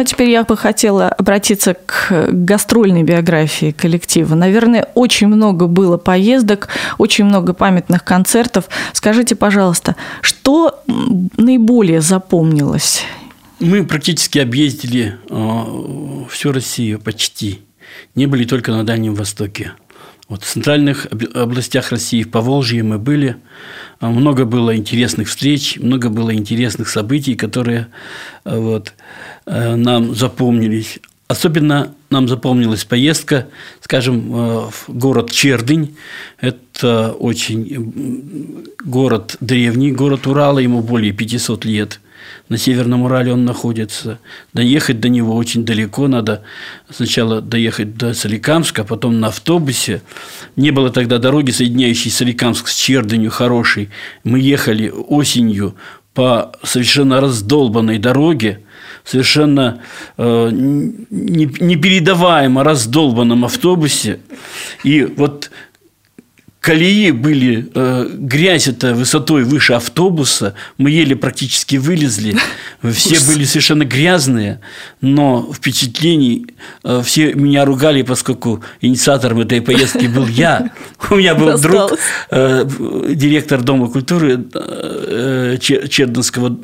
Ну, 0.00 0.04
а 0.04 0.06
теперь 0.06 0.30
я 0.30 0.44
бы 0.44 0.56
хотела 0.56 1.10
обратиться 1.10 1.74
к 1.74 2.28
гастрольной 2.30 3.02
биографии 3.02 3.70
коллектива. 3.70 4.34
Наверное, 4.34 4.88
очень 4.94 5.26
много 5.26 5.66
было 5.66 5.98
поездок, 5.98 6.68
очень 6.96 7.26
много 7.26 7.52
памятных 7.52 8.02
концертов. 8.02 8.70
Скажите, 8.94 9.34
пожалуйста, 9.34 9.96
что 10.22 10.82
наиболее 11.36 12.00
запомнилось? 12.00 13.02
Мы 13.58 13.84
практически 13.84 14.38
объездили 14.38 15.18
э, 15.28 16.24
всю 16.30 16.52
Россию 16.52 16.98
почти. 16.98 17.60
Не 18.14 18.24
были 18.24 18.44
только 18.44 18.72
на 18.72 18.84
Дальнем 18.84 19.14
Востоке. 19.14 19.72
Вот 20.30 20.44
в 20.44 20.46
центральных 20.46 21.08
областях 21.34 21.90
России, 21.90 22.22
в 22.22 22.30
Поволжье 22.30 22.84
мы 22.84 22.98
были. 22.98 23.34
А 23.98 24.08
много 24.10 24.44
было 24.44 24.76
интересных 24.76 25.28
встреч, 25.28 25.76
много 25.76 26.08
было 26.08 26.32
интересных 26.32 26.88
событий, 26.88 27.34
которые 27.34 27.88
э, 28.44 28.56
вот, 28.56 28.94
э, 29.39 29.39
нам 29.76 30.14
запомнились. 30.14 30.98
Особенно 31.28 31.94
нам 32.10 32.28
запомнилась 32.28 32.84
поездка, 32.84 33.46
скажем, 33.80 34.34
э, 34.34 34.70
в 34.70 34.84
город 34.88 35.30
Чердынь. 35.30 35.96
Это 36.40 37.12
очень 37.12 38.64
город 38.84 39.36
древний, 39.40 39.92
город 39.92 40.26
Урала, 40.26 40.58
ему 40.58 40.82
более 40.82 41.12
500 41.12 41.64
лет– 41.64 42.00
на 42.50 42.58
Северном 42.58 43.02
Урале 43.02 43.32
он 43.32 43.44
находится. 43.44 44.18
Доехать 44.52 45.00
до 45.00 45.08
него 45.08 45.36
очень 45.36 45.64
далеко. 45.64 46.08
Надо 46.08 46.42
сначала 46.90 47.40
доехать 47.40 47.96
до 47.96 48.12
Соликамска, 48.12 48.82
а 48.82 48.84
потом 48.84 49.20
на 49.20 49.28
автобусе. 49.28 50.02
Не 50.56 50.72
было 50.72 50.90
тогда 50.90 51.18
дороги, 51.18 51.52
соединяющей 51.52 52.10
Соликамск 52.10 52.66
с 52.66 52.74
Чердынью, 52.74 53.30
хорошей. 53.30 53.90
Мы 54.24 54.40
ехали 54.40 54.88
осенью 54.90 55.76
по 56.12 56.52
совершенно 56.64 57.20
раздолбанной 57.20 57.98
дороге, 57.98 58.60
совершенно 59.10 59.80
э, 60.16 60.50
непередаваемо 60.52 62.62
раздолбанном 62.62 63.44
автобусе. 63.44 64.20
И 64.84 65.02
вот 65.02 65.50
колеи 66.60 67.10
были, 67.10 67.70
э, 67.74 68.08
грязь 68.12 68.68
это 68.68 68.94
высотой 68.94 69.44
выше 69.44 69.72
автобуса, 69.72 70.54
мы 70.76 70.90
еле 70.90 71.16
практически 71.16 71.76
вылезли, 71.76 72.36
все 72.92 73.18
были 73.26 73.44
совершенно 73.44 73.84
грязные, 73.84 74.60
но 75.00 75.50
впечатлений, 75.54 76.46
э, 76.84 77.00
все 77.02 77.32
меня 77.32 77.64
ругали, 77.64 78.02
поскольку 78.02 78.62
инициатором 78.82 79.40
этой 79.40 79.62
поездки 79.62 80.06
был 80.06 80.26
я. 80.26 80.70
У 81.10 81.16
меня 81.16 81.34
был 81.34 81.58
друг, 81.58 81.98
э, 82.30 82.68
директор 83.08 83.62
Дома 83.62 83.88
культуры 83.88 84.44
э, 84.54 85.56
Чердынского 85.60 86.58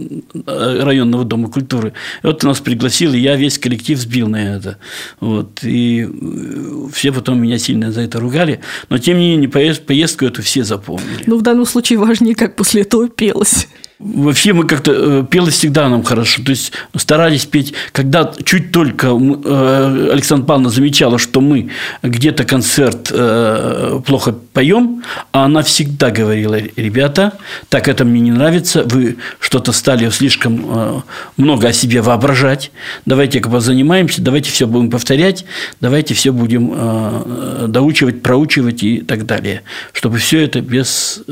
э, 0.46 0.80
районного 0.82 1.24
Дома 1.24 1.48
культуры. 1.48 1.94
И 2.22 2.26
вот 2.26 2.44
он 2.44 2.50
нас 2.50 2.60
пригласил, 2.60 3.14
и 3.14 3.18
я 3.18 3.36
весь 3.36 3.58
коллектив 3.58 3.98
сбил 3.98 4.28
на 4.28 4.56
это. 4.56 4.76
Вот. 5.20 5.60
И 5.62 6.06
э, 6.06 6.88
все 6.92 7.12
потом 7.12 7.40
меня 7.40 7.58
сильно 7.58 7.92
за 7.92 8.02
это 8.02 8.20
ругали. 8.20 8.60
Но, 8.90 8.98
тем 8.98 9.18
не 9.18 9.30
менее, 9.30 9.48
поезд 9.48 9.85
поездку 9.86 10.24
эту 10.26 10.42
все 10.42 10.64
запомнили. 10.64 11.24
Ну, 11.26 11.38
в 11.38 11.42
данном 11.42 11.66
случае 11.66 11.98
важнее, 11.98 12.34
как 12.34 12.56
после 12.56 12.82
этого 12.82 13.08
пелось. 13.08 13.68
Вообще 13.98 14.52
мы 14.52 14.66
как-то 14.66 14.92
э, 14.92 15.24
пелось 15.24 15.54
всегда 15.54 15.88
нам 15.88 16.02
хорошо. 16.02 16.42
То 16.42 16.50
есть 16.50 16.70
старались 16.96 17.46
петь, 17.46 17.72
когда 17.92 18.30
чуть 18.44 18.70
только 18.70 19.06
э, 19.06 20.10
Александра 20.12 20.46
Павловна 20.46 20.68
замечала, 20.68 21.18
что 21.18 21.40
мы 21.40 21.70
где-то 22.02 22.44
концерт 22.44 23.08
э, 23.10 24.00
плохо 24.04 24.32
поем, 24.52 25.02
а 25.32 25.46
она 25.46 25.62
всегда 25.62 26.10
говорила, 26.10 26.58
ребята, 26.76 27.38
так 27.70 27.88
это 27.88 28.04
мне 28.04 28.20
не 28.20 28.32
нравится, 28.32 28.84
вы 28.84 29.16
что-то 29.40 29.72
стали 29.72 30.10
слишком 30.10 31.02
много 31.36 31.68
о 31.68 31.72
себе 31.72 32.02
воображать, 32.02 32.70
давайте-ка 33.06 33.48
позанимаемся, 33.48 34.20
давайте 34.20 34.50
все 34.50 34.66
будем 34.66 34.90
повторять, 34.90 35.44
давайте 35.80 36.14
все 36.14 36.32
будем 36.32 37.70
доучивать, 37.70 38.22
проучивать 38.22 38.82
и 38.82 39.00
так 39.00 39.26
далее, 39.26 39.62
чтобы 39.92 40.18
все 40.18 40.40
это 40.40 40.60
без, 40.60 41.22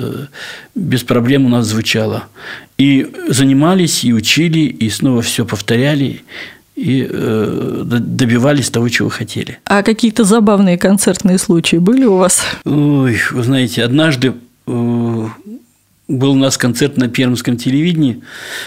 без 0.75 1.03
проблем 1.03 1.47
у 1.47 1.49
нас 1.49 1.67
звучало. 1.67 2.25
И 2.77 3.11
занимались, 3.29 4.05
и 4.05 4.13
учили, 4.13 4.61
и 4.61 4.91
снова 4.91 5.23
все 5.23 5.45
повторяли, 5.45 6.23
и 6.75 7.07
э, 7.09 7.83
добивались 7.85 8.71
того, 8.71 8.89
чего 8.89 9.09
хотели. 9.09 9.59
А 9.65 9.83
какие-то 9.83 10.25
забавные 10.25 10.77
концертные 10.77 11.39
случаи 11.39 11.77
были 11.77 12.05
у 12.05 12.17
вас? 12.17 12.43
Ой, 12.65 13.19
вы 13.31 13.43
знаете, 13.45 13.85
однажды 13.85 14.35
э, 14.67 15.29
был 16.09 16.33
у 16.33 16.37
нас 16.37 16.59
концерт 16.59 16.97
на 16.97 17.09
Пермском 17.09 17.57
телевидении. 17.57 18.23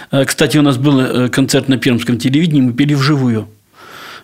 А, 0.10 0.24
кстати, 0.26 0.58
у 0.58 0.62
нас 0.62 0.78
был 0.78 1.00
э, 1.00 1.30
концерт 1.30 1.68
на 1.68 1.78
Пермском 1.78 2.18
телевидении, 2.18 2.62
мы 2.62 2.74
пели 2.74 2.94
вживую, 2.94 3.50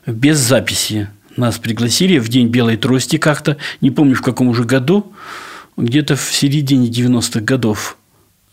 без 0.05 0.37
записи. 0.37 1.09
Нас 1.35 1.57
пригласили 1.57 2.19
в 2.19 2.29
день 2.29 2.47
белой 2.47 2.77
трости 2.77 3.17
как-то, 3.17 3.57
не 3.81 3.91
помню 3.91 4.15
в 4.15 4.21
каком 4.21 4.47
уже 4.47 4.63
году, 4.63 5.11
где-то 5.77 6.15
в 6.15 6.31
середине 6.31 6.89
90-х 6.89 7.41
годов. 7.41 7.97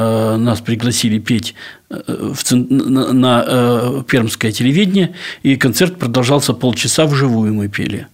Э, 0.01 0.37
нас 0.37 0.61
пригласили 0.63 1.19
петь 1.19 1.55
э, 1.91 2.33
на 2.55 3.45
э, 3.47 4.03
пермское 4.09 4.51
телевидение, 4.51 5.15
и 5.43 5.57
концерт 5.57 5.99
продолжался 5.99 6.55
полчаса 6.55 7.05
вживую 7.05 7.53
мы 7.53 7.69
пели. 7.69 8.07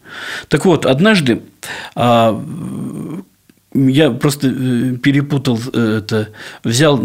Так 0.49 0.65
вот, 0.65 0.85
однажды 0.85 1.43
а, 1.95 2.43
я 3.75 4.11
просто 4.11 4.49
э, 4.49 4.97
перепутал 5.03 5.59
э, 5.73 5.99
это, 5.99 6.29
взял 6.65 7.03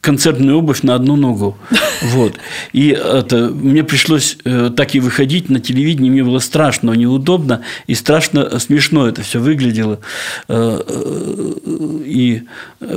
концертную 0.00 0.58
обувь 0.58 0.82
на 0.82 0.94
одну 0.94 1.16
ногу. 1.16 1.56
Вот. 2.02 2.34
И 2.74 2.88
это, 2.88 3.48
мне 3.48 3.82
пришлось 3.82 4.36
э, 4.44 4.70
так 4.76 4.94
и 4.94 5.00
выходить 5.00 5.48
на 5.48 5.60
телевидение. 5.60 6.12
Мне 6.12 6.22
было 6.22 6.40
страшно, 6.40 6.92
неудобно 6.92 7.62
и 7.86 7.94
страшно 7.94 8.58
смешно 8.58 9.08
это 9.08 9.22
все 9.22 9.40
выглядело. 9.40 10.00
И 10.48 12.42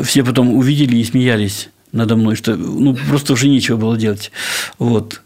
все 0.03 0.23
потом 0.23 0.53
увидели 0.53 0.97
и 0.97 1.03
смеялись 1.05 1.69
надо 1.91 2.15
мной, 2.15 2.35
что 2.35 2.55
ну, 2.55 2.95
просто 3.09 3.33
уже 3.33 3.47
нечего 3.47 3.77
было 3.77 3.97
делать. 3.97 4.31
Вот. 4.77 5.21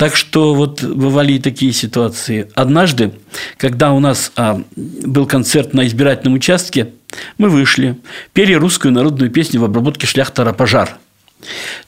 Так 0.00 0.16
что 0.16 0.54
вот 0.54 0.82
бывали 0.82 1.34
и 1.34 1.38
такие 1.38 1.74
ситуации. 1.74 2.48
Однажды, 2.54 3.12
когда 3.58 3.92
у 3.92 4.00
нас 4.00 4.32
а, 4.34 4.62
был 4.74 5.26
концерт 5.26 5.74
на 5.74 5.86
избирательном 5.86 6.32
участке, 6.36 6.92
мы 7.36 7.50
вышли, 7.50 7.98
пели 8.32 8.54
русскую 8.54 8.94
народную 8.94 9.30
песню 9.30 9.60
в 9.60 9.64
обработке 9.64 10.06
шляхтара 10.06 10.54
«Пожар». 10.54 10.96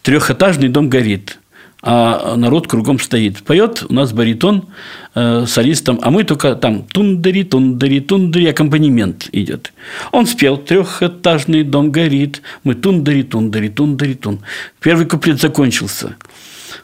Трехэтажный 0.03 0.69
дом 0.69 0.91
горит, 0.91 1.39
а 1.81 2.37
народ 2.37 2.69
кругом 2.69 3.01
стоит. 3.01 3.43
Поет 3.45 3.83
у 3.89 3.95
нас 3.95 4.13
баритон 4.13 4.67
э, 5.15 5.47
солистом, 5.49 5.99
а 6.03 6.11
мы 6.11 6.25
только 6.25 6.55
там 6.55 6.83
тундари, 6.83 7.45
тундари, 7.45 8.01
тундари, 8.01 8.45
аккомпанемент 8.45 9.31
идет. 9.33 9.73
Он 10.11 10.27
спел 10.27 10.59
«Трехэтажный 10.59 11.63
дом 11.63 11.91
горит», 11.91 12.43
мы 12.63 12.75
тундари, 12.75 13.23
тундари, 13.23 13.71
тундари, 13.71 14.13
тун. 14.13 14.41
Первый 14.83 15.07
куплет 15.07 15.41
закончился– 15.41 16.17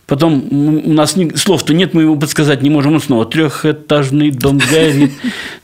Потом 0.09 0.49
у 0.51 0.92
нас 0.94 1.16
слов-то 1.37 1.75
нет, 1.75 1.92
мы 1.92 2.01
его 2.01 2.16
подсказать 2.16 2.62
не 2.62 2.71
можем. 2.71 2.94
Он 2.94 3.01
снова 3.01 3.27
трехэтажный 3.27 4.31
дом 4.31 4.57
горит. 4.57 5.12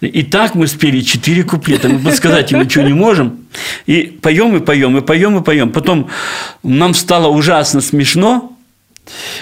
И 0.03 0.23
так 0.23 0.55
мы 0.55 0.67
спели 0.67 1.01
четыре 1.01 1.45
куплета. 1.45 1.89
Мы 1.89 1.99
подсказать 1.99 2.53
ему 2.53 2.63
ничего 2.63 2.85
не 2.85 2.93
можем. 2.93 3.39
И 3.87 4.03
поем, 4.03 4.55
и 4.55 4.61
поем, 4.61 4.99
и 4.99 5.01
поем, 5.01 5.39
и 5.39 5.43
поем. 5.43 5.73
Потом 5.73 6.11
нам 6.63 6.93
стало 6.93 7.29
ужасно 7.29 7.81
смешно. 7.81 8.55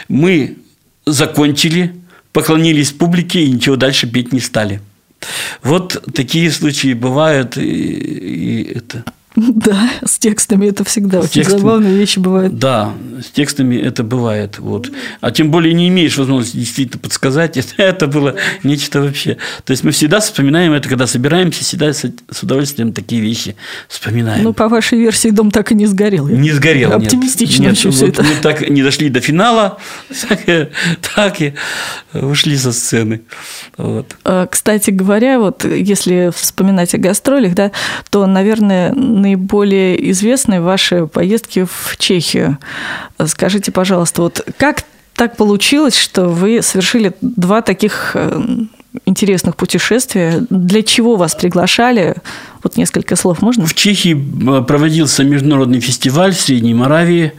Мы 0.06 0.58
закончили, 1.04 1.96
поклонились 2.32 2.92
публике 2.92 3.42
и 3.42 3.50
ничего 3.50 3.74
дальше 3.74 4.06
петь 4.06 4.32
не 4.32 4.38
стали. 4.38 4.80
Вот 5.64 6.00
такие 6.14 6.48
случаи 6.52 6.92
бывают. 6.92 7.56
И, 7.56 7.62
и 7.62 8.72
это. 8.76 9.04
Да, 9.62 9.90
с 10.04 10.18
текстами 10.18 10.66
это 10.66 10.84
всегда 10.84 11.22
с 11.22 11.24
очень 11.26 11.42
текстами, 11.42 11.60
забавные 11.60 11.96
вещи 11.96 12.18
бывают. 12.18 12.58
Да, 12.58 12.92
с 13.20 13.30
текстами 13.30 13.76
это 13.76 14.02
бывает. 14.02 14.58
Вот. 14.58 14.90
А 15.20 15.30
тем 15.30 15.50
более 15.50 15.72
не 15.72 15.88
имеешь 15.88 16.16
возможности 16.18 16.56
действительно 16.56 17.00
подсказать. 17.00 17.56
Это, 17.76 18.06
было 18.06 18.34
нечто 18.62 19.00
вообще. 19.00 19.36
То 19.64 19.70
есть 19.70 19.84
мы 19.84 19.92
всегда 19.92 20.20
вспоминаем 20.20 20.72
это, 20.72 20.88
когда 20.88 21.06
собираемся, 21.06 21.64
всегда 21.64 21.92
с, 21.92 22.04
удовольствием 22.42 22.92
такие 22.92 23.20
вещи 23.20 23.56
вспоминаем. 23.88 24.42
Ну, 24.42 24.52
по 24.52 24.68
вашей 24.68 24.98
версии, 24.98 25.28
дом 25.28 25.50
так 25.50 25.72
и 25.72 25.74
не 25.74 25.86
сгорел. 25.86 26.28
Не 26.28 26.50
сгорел. 26.50 26.92
Оптимистично 26.92 27.62
нет. 27.62 27.70
нет, 27.72 27.78
все 27.78 27.90
вот 27.90 28.08
это. 28.08 28.22
Мы 28.22 28.34
так 28.42 28.68
не 28.68 28.82
дошли 28.82 29.08
до 29.08 29.20
финала, 29.20 29.78
так 31.14 31.40
и 31.40 31.54
ушли 32.12 32.56
со 32.56 32.72
сцены. 32.72 33.22
Вот. 33.76 34.16
А, 34.24 34.46
кстати 34.46 34.90
говоря, 34.90 35.38
вот 35.38 35.64
если 35.64 36.30
вспоминать 36.34 36.94
о 36.94 36.98
гастролях, 36.98 37.54
да, 37.54 37.72
то, 38.10 38.26
наверное, 38.26 38.92
наиболее 39.22 40.10
известны 40.10 40.60
ваши 40.60 41.06
поездки 41.06 41.64
в 41.64 41.96
Чехию. 41.98 42.58
Скажите, 43.24 43.72
пожалуйста, 43.72 44.22
вот 44.22 44.46
как 44.58 44.82
так 45.14 45.36
получилось, 45.36 45.96
что 45.96 46.28
вы 46.28 46.62
совершили 46.62 47.12
два 47.20 47.62
таких 47.62 48.12
э, 48.14 48.40
интересных 49.06 49.56
путешествия? 49.56 50.46
Для 50.50 50.82
чего 50.82 51.16
вас 51.16 51.34
приглашали? 51.34 52.16
Вот 52.62 52.76
несколько 52.76 53.16
слов 53.16 53.42
можно? 53.42 53.66
В 53.66 53.74
Чехии 53.74 54.14
э, 54.14 54.62
проводился 54.62 55.24
международный 55.24 55.80
фестиваль 55.80 56.32
в 56.32 56.40
Средней 56.40 56.74
Моравии. 56.74 57.32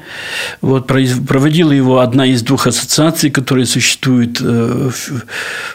Вот, 0.62 0.88
проводила 0.88 1.72
его 1.72 1.99
одна 1.99 2.26
из 2.26 2.41
двух 2.41 2.68
ассоциаций, 2.68 3.30
которые 3.30 3.66
существуют 3.66 4.39
э, 4.41 4.89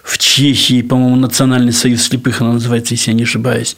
в 0.02 0.18
Чехии. 0.18 0.82
По-моему, 0.82 1.16
Национальный 1.16 1.72
союз 1.72 2.02
слепых 2.02 2.40
она 2.40 2.54
называется, 2.54 2.94
если 2.94 3.10
я 3.10 3.16
не 3.16 3.22
ошибаюсь. 3.22 3.76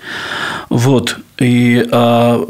Вот. 0.68 1.18
И 1.38 1.86
а, 1.90 2.44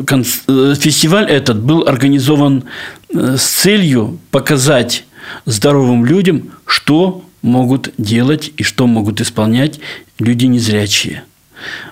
фестиваль 0.81 1.31
этот 1.31 1.61
был 1.63 1.87
организован 1.87 2.65
с 3.13 3.43
целью 3.43 4.19
показать 4.31 5.05
здоровым 5.47 6.05
людям, 6.05 6.51
что 6.67 7.25
могут 7.43 7.93
делать 7.99 8.53
и 8.57 8.63
что 8.63 8.87
могут 8.87 9.21
исполнять 9.21 9.81
люди 10.19 10.47
незрячие. 10.47 11.25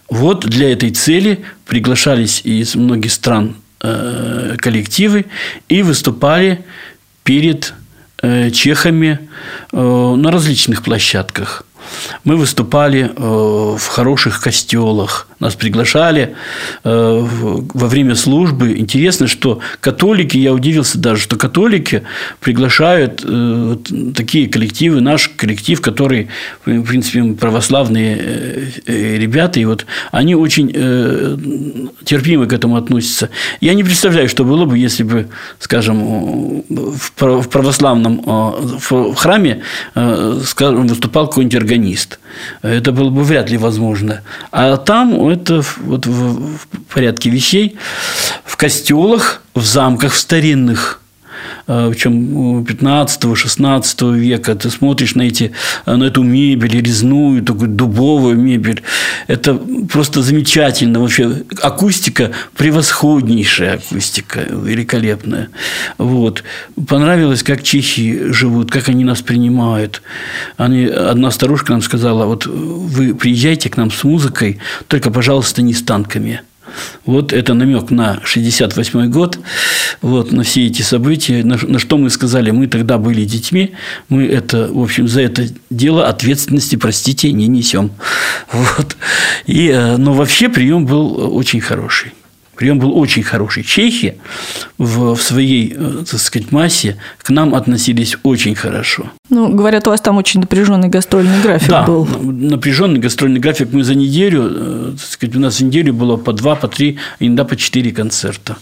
Вот 0.09 0.47
для 0.47 0.73
этой 0.73 0.91
цели 0.91 1.45
приглашались 1.67 2.41
из 2.45 2.75
многих 2.75 3.13
стран 3.13 3.57
э, 3.83 4.57
коллективы 4.59 5.27
и 5.69 5.83
выступали 5.83 6.65
перед 7.23 7.75
э, 8.23 8.51
чехами 8.51 9.29
э, 9.73 10.15
на 10.17 10.31
различных 10.31 10.83
площадках. 10.83 11.65
Мы 12.25 12.37
выступали 12.37 13.11
в 13.17 13.87
хороших 13.87 14.43
костелах, 14.43 15.28
нас 15.41 15.55
приглашали 15.55 16.35
во 16.85 17.87
время 17.87 18.15
службы. 18.15 18.77
Интересно, 18.79 19.27
что 19.27 19.61
католики, 19.81 20.37
я 20.37 20.53
удивился 20.53 20.99
даже, 20.99 21.23
что 21.23 21.37
католики 21.37 22.03
приглашают 22.41 23.25
такие 24.15 24.49
коллективы, 24.49 25.01
наш 25.01 25.29
коллектив, 25.29 25.81
который, 25.81 26.29
в 26.65 26.83
принципе, 26.85 27.23
православные 27.35 28.73
ребята, 28.87 29.61
и 29.61 29.65
вот 29.65 29.87
они 30.11 30.35
очень 30.35 30.69
терпимо 32.05 32.47
к 32.47 32.53
этому 32.53 32.77
относятся. 32.77 33.31
Я 33.61 33.75
не 33.75 33.85
представляю, 33.85 34.29
что 34.29 34.45
было 34.45 34.65
бы, 34.65 34.79
если 34.79 35.03
бы, 35.03 35.29
скажем, 35.59 36.65
в 36.69 37.49
православном 37.49 38.23
в 38.79 39.15
храме 39.15 39.63
скажем, 40.45 40.87
выступал 40.87 41.29
какой-нибудь 41.29 41.57
органист. 41.57 42.19
Это 42.63 42.93
было 42.93 43.11
бы 43.11 43.23
вряд 43.23 43.51
ли 43.51 43.59
возможно. 43.59 44.23
А 44.51 44.77
там 44.77 45.28
это 45.31 45.63
вот 45.79 46.07
в 46.07 46.59
порядке 46.93 47.31
вещей. 47.31 47.77
В 48.45 48.57
костелах, 48.57 49.43
в 49.55 49.65
замках, 49.65 50.13
в 50.13 50.19
старинных 50.19 51.01
причем 51.67 52.61
15-16 52.65 54.17
века, 54.17 54.55
ты 54.55 54.71
смотришь 54.71 55.15
на, 55.15 55.23
эти, 55.23 55.53
на 55.87 56.05
эту 56.05 56.23
мебель, 56.23 56.81
резную, 56.81 57.43
такую 57.43 57.69
дубовую 57.69 58.37
мебель. 58.37 58.83
Это 59.27 59.55
просто 59.93 60.23
замечательно. 60.23 61.01
Вообще 61.01 61.43
акустика 61.63 62.33
превосходнейшая 62.57 63.75
акустика, 63.75 64.41
великолепная. 64.41 65.49
Вот. 65.99 66.45
Понравилось, 66.89 67.43
как 67.43 67.63
чехи 67.63 68.33
живут, 68.33 68.71
как 68.71 68.89
они 68.89 69.05
нас 69.05 69.23
принимают. 69.23 70.03
Они, 70.57 70.87
одна 70.87 71.31
старушка 71.31 71.73
нам 71.73 71.83
сказала, 71.83 72.27
вот 72.27 72.47
вы 72.47 73.15
приезжайте 73.15 73.71
к 73.71 73.77
нам 73.77 73.91
с 73.91 74.05
музыкой, 74.05 74.59
только, 74.89 75.11
пожалуйста, 75.11 75.63
не 75.63 75.75
с 75.75 75.83
танками. 75.83 76.43
Вот 77.05 77.33
это 77.33 77.55
намек 77.55 77.91
на 77.91 78.21
68 78.25 79.11
год, 79.11 79.39
вот, 80.03 80.33
на 80.33 80.43
все 80.43 80.67
эти 80.67 80.83
события, 80.83 81.43
на, 81.45 81.59
на 81.63 81.79
что 81.79 81.99
мы 81.99 82.11
сказали, 82.11 82.51
мы 82.51 82.67
тогда 82.67 82.99
были 82.99 83.25
детьми, 83.25 83.73
мы 84.09 84.27
это, 84.27 84.69
в 84.73 84.83
общем, 84.83 85.09
за 85.09 85.23
это 85.23 85.47
дело 85.71 86.09
ответственности, 86.09 86.77
простите, 86.77 87.33
не 87.33 87.47
несем. 87.49 87.91
Вот. 88.53 88.97
И, 89.47 89.69
э, 89.69 89.97
но 89.97 90.13
вообще 90.13 90.49
прием 90.49 90.87
был 90.87 91.37
очень 91.37 91.61
хороший. 91.61 92.13
Прием 92.59 92.81
был 92.81 92.99
очень 92.99 93.23
хороший. 93.23 93.63
Чехи 93.63 94.19
в, 94.79 95.15
в 95.15 95.23
своей, 95.23 95.73
э, 95.77 96.05
так 96.11 96.19
сказать, 96.19 96.51
массе 96.51 96.97
к 97.19 97.31
нам 97.31 97.55
относились 97.55 98.17
очень 98.25 98.57
хорошо. 98.57 99.13
Ну, 99.31 99.55
говорят, 99.55 99.87
у 99.87 99.91
вас 99.91 100.01
там 100.01 100.17
очень 100.17 100.41
напряженный 100.41 100.89
гастрольный 100.89 101.41
график 101.41 101.69
да, 101.69 101.85
был. 101.85 102.05
напряженный 102.05 102.99
гастрольный 102.99 103.39
график. 103.39 103.69
Мы 103.73 103.85
за 103.85 103.95
неделю, 103.95 104.49
э, 104.51 104.93
так 104.97 105.07
сказать, 105.07 105.37
у 105.37 105.39
нас 105.39 105.59
за 105.59 105.67
неделю 105.67 105.95
было 105.95 106.17
по 106.17 106.33
два, 106.33 106.57
по 106.57 106.67
три, 106.67 106.99
иногда 107.21 107.45
по 107.45 107.55
четыре 107.55 107.93
концерта. 107.93 108.57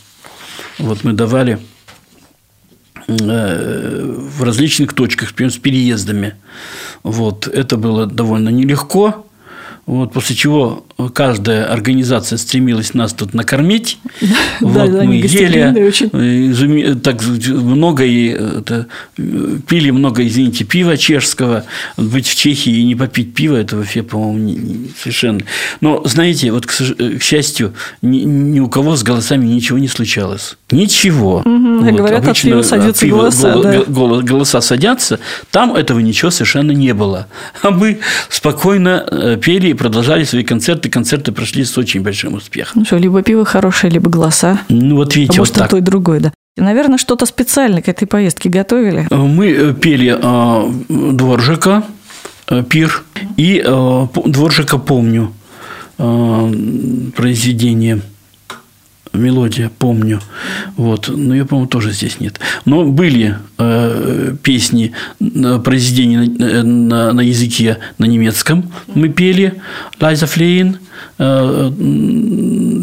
Вот 0.79 1.03
мы 1.03 1.15
давали 1.15 1.59
э, 3.09 4.15
в 4.15 4.43
различных 4.43 4.93
точках, 4.93 5.33
прям 5.33 5.49
с 5.49 5.57
переездами. 5.57 6.35
Вот. 7.03 7.49
Это 7.49 7.79
было 7.79 8.05
довольно 8.05 8.51
нелегко. 8.51 9.27
Вот, 9.87 10.13
после 10.13 10.37
чего 10.37 10.86
каждая 11.13 11.67
организация 11.67 12.39
стремилась 12.39 12.95
нас 12.95 13.13
тут 13.13 13.35
накормить. 13.35 13.99
Вот, 14.61 14.91
мы 15.05 15.17
ели 15.17 16.95
так 16.95 17.23
много 17.23 18.05
и 18.05 18.37
пили 19.67 19.91
много, 19.91 20.27
извините, 20.27 20.65
пива 20.65 20.97
чешского. 20.97 21.65
Быть 21.97 22.27
в 22.27 22.35
Чехии 22.35 22.73
и 22.73 22.85
не 22.85 22.95
попить 22.95 23.35
пиво, 23.35 23.57
это 23.57 23.77
вообще, 23.77 24.03
по-моему, 24.03 24.89
совершенно. 24.99 25.41
Но, 25.81 26.03
знаете, 26.05 26.51
вот, 26.51 26.67
к, 26.67 26.73
счастью, 27.21 27.75
ни, 28.03 28.59
у 28.61 28.69
кого 28.69 28.97
с 28.97 29.03
голосами 29.03 29.47
ничего 29.47 29.79
не 29.79 29.89
случалось. 29.89 30.57
Ничего. 30.71 31.43
Говорят, 31.45 32.27
от 32.27 32.41
пива 32.41 32.63
садятся 32.63 33.07
голоса. 33.07 33.85
Голоса 33.87 34.61
садятся. 34.61 35.21
Там 35.51 35.75
этого 35.75 36.01
ничего 36.01 36.31
совершенно 36.31 36.73
не 36.73 36.95
было. 36.95 37.27
А 37.63 37.71
мы 37.71 37.99
спокойно 38.29 39.07
э, 39.11 39.37
пели 39.41 39.73
продолжали 39.73 40.25
свои 40.25 40.43
концерты. 40.43 40.86
Концерты 40.89 41.33
прошли 41.33 41.65
с 41.65 41.77
очень 41.79 42.03
большим 42.03 42.35
успехом. 42.35 42.81
Ну 42.81 42.85
что, 42.85 42.97
либо 42.97 43.23
пиво 43.23 43.45
хорошее, 43.45 43.93
либо 43.93 44.11
голоса. 44.11 44.61
Ну, 44.69 44.97
вот 44.97 45.15
видите, 45.17 45.39
а 45.39 45.41
вот 45.41 45.53
так. 45.53 45.71
то, 45.71 45.77
и 45.79 45.81
другое, 45.81 46.21
да. 46.21 46.33
Наверное, 46.57 46.99
что-то 46.99 47.27
специально 47.27 47.83
к 47.83 47.89
этой 47.89 48.07
поездке 48.07 48.49
готовили? 48.49 49.07
Мы 49.11 49.51
э, 49.51 49.75
пели 49.75 50.17
э, 50.19 50.73
Дворжика, 50.89 51.85
э, 52.49 52.63
пир, 52.63 53.05
и 53.37 53.63
э, 53.65 54.07
Дворжика 54.25 54.79
«Помню» 54.79 55.33
э, 55.99 56.53
произведение– 57.15 58.01
мелодия, 59.17 59.71
помню. 59.79 60.21
Вот. 60.77 61.09
Но 61.09 61.35
ее, 61.35 61.45
по-моему, 61.45 61.69
тоже 61.69 61.93
здесь 61.93 62.21
нет. 62.21 62.41
Но 62.65 62.85
были 62.85 63.37
э, 63.59 64.35
песни, 64.43 64.93
э, 65.21 65.61
произведения 65.65 66.21
на, 66.21 66.63
на, 66.63 67.13
на 67.13 67.21
языке 67.21 67.79
на 67.99 68.05
немецком. 68.05 68.71
Мы 68.95 69.09
пели 69.09 69.55
Лайза 70.01 70.27
Флейн, 70.27 70.79
э, 71.19 71.73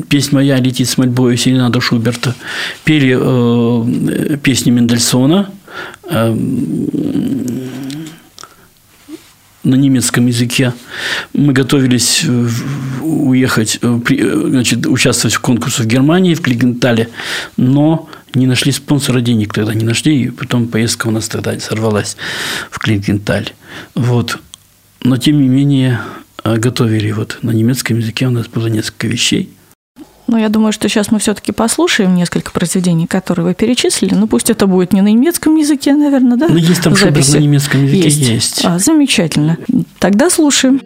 песня 0.09 0.35
моя 0.35 0.57
летит 0.59 0.89
с 0.89 0.97
мольбою 0.97 1.37
Серенада 1.37 1.81
Шуберта. 1.81 2.35
Пели 2.83 3.17
э, 3.19 4.37
песни 4.37 4.71
Мендельсона. 4.71 5.49
Э, 6.09 6.35
на 9.63 9.75
немецком 9.75 10.27
языке. 10.27 10.73
Мы 11.33 11.53
готовились 11.53 12.23
э, 12.25 12.47
уехать, 13.01 13.79
э, 13.81 13.99
э, 14.09 14.47
значит, 14.49 14.85
участвовать 14.85 15.35
в 15.35 15.39
конкурсе 15.39 15.83
в 15.83 15.85
Германии, 15.85 16.35
в 16.35 16.41
Клигентале, 16.41 17.09
но 17.55 18.09
не 18.33 18.45
нашли 18.45 18.71
спонсора, 18.71 19.21
денег 19.21 19.53
тогда 19.53 19.73
не 19.73 19.85
нашли, 19.85 20.23
и 20.23 20.29
потом 20.29 20.67
поездка 20.67 21.07
у 21.07 21.11
нас 21.11 21.29
тогда 21.29 21.57
сорвалась 21.59 22.17
в 22.71 22.79
Клинкенталь. 22.79 23.53
Вот. 23.95 24.39
Но, 25.03 25.17
тем 25.17 25.41
не 25.41 25.47
менее, 25.47 26.01
готовили 26.43 27.11
вот 27.11 27.39
на 27.41 27.51
немецком 27.51 27.99
языке 27.99 28.27
у 28.27 28.31
нас 28.31 28.47
было 28.47 28.67
несколько 28.67 29.07
вещей. 29.07 29.49
Ну, 30.27 30.37
я 30.37 30.49
думаю, 30.49 30.71
что 30.71 30.87
сейчас 30.89 31.11
мы 31.11 31.19
все-таки 31.19 31.51
послушаем 31.51 32.15
несколько 32.15 32.51
произведений, 32.51 33.07
которые 33.07 33.45
вы 33.45 33.53
перечислили. 33.53 34.13
Ну, 34.13 34.27
пусть 34.27 34.49
это 34.49 34.67
будет 34.67 34.93
не 34.93 35.01
на 35.01 35.07
немецком 35.07 35.55
языке, 35.55 35.93
наверное, 35.93 36.37
да? 36.37 36.47
Ну, 36.49 36.57
есть 36.57 36.81
там 36.83 36.95
Шуберт 36.95 37.27
на 37.33 37.37
немецком 37.37 37.83
языке, 37.83 38.03
есть. 38.03 38.29
есть. 38.29 38.61
А, 38.65 38.79
замечательно. 38.79 39.57
Тогда 39.99 40.29
слушаем. 40.29 40.81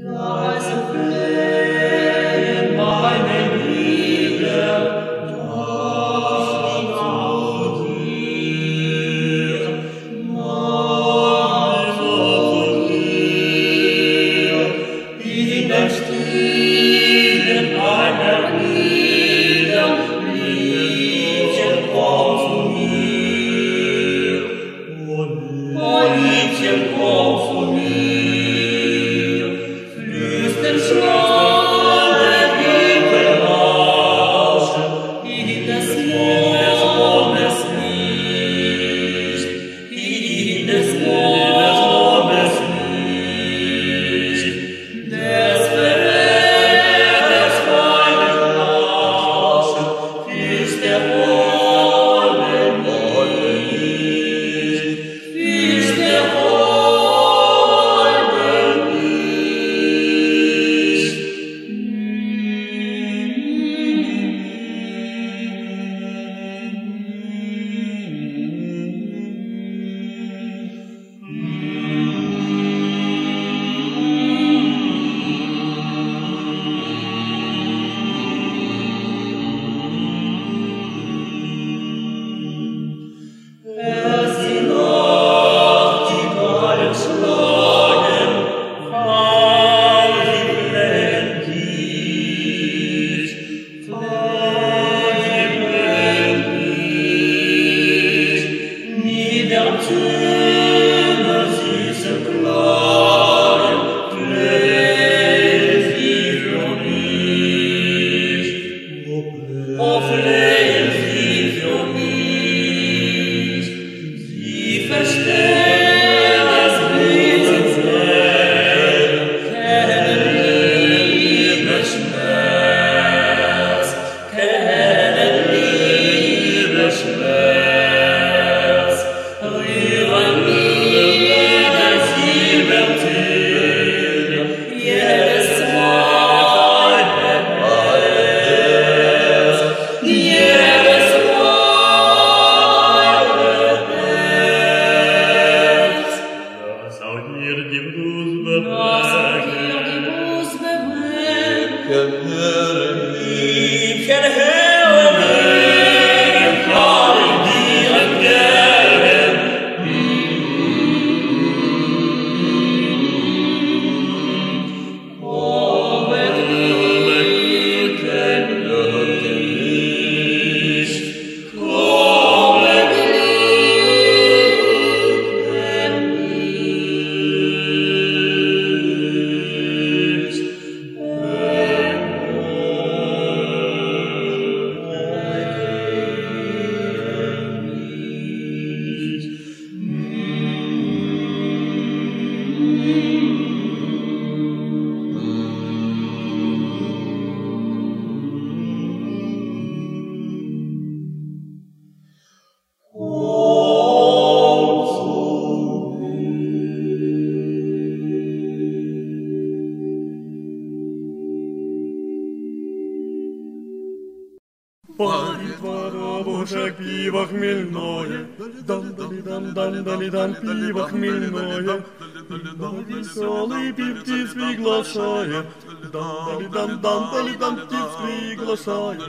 Дам 226.76 226.82
дам 226.82 226.97
дам 226.97 227.11
дали 227.11 227.36
дам 227.38 227.55
птиц 227.55 227.89
приглашает. 228.03 229.01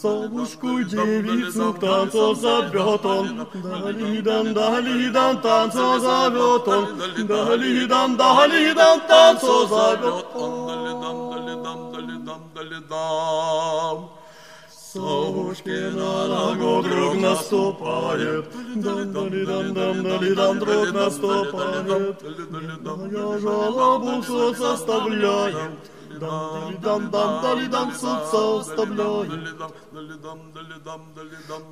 Совушку 0.00 0.82
девицу 0.82 1.74
к 1.74 1.80
танцу 1.80 2.34
зовет 2.34 3.06
он, 3.06 3.46
дали 3.54 4.20
дам 4.20 4.54
дали 4.54 5.08
дам 5.10 5.40
танцу 5.40 6.00
зовет 6.00 6.68
он, 6.68 6.98
дали 7.26 7.86
дам 7.86 8.16
дали 8.16 8.72
дам 8.72 9.00
танцу 9.00 9.66
зовет 9.66 10.26
он. 10.34 10.74
Совушкина 14.94 16.28
ногу 16.28 16.88
друг 16.88 17.16
наступает, 17.16 18.44
дан-дали-дан-дан-дали-дан 18.76 20.58
друг 20.60 20.92
наступает. 20.92 22.22
Я 23.10 23.38
жалобу 23.40 24.22
все 24.22 24.54
составляет, 24.54 25.72
Дали-дам, 26.20 27.10
дам, 27.10 27.42
дали-дам, 27.42 27.92
солнце 27.92 28.60
оставляет. 28.60 29.32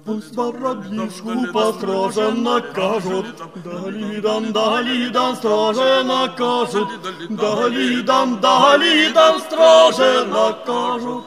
Пусть 0.05 0.35
воробьишку 0.37 1.53
построже 1.53 2.33
накажут, 2.33 3.27
Дали-дам, 3.65 4.53
дали-дам, 4.53 5.37
строже 5.37 6.05
накажут, 6.05 6.89
Дали-дам, 7.29 8.41
дали-дам, 8.41 9.41
строже 9.41 10.25
накажут. 10.27 11.25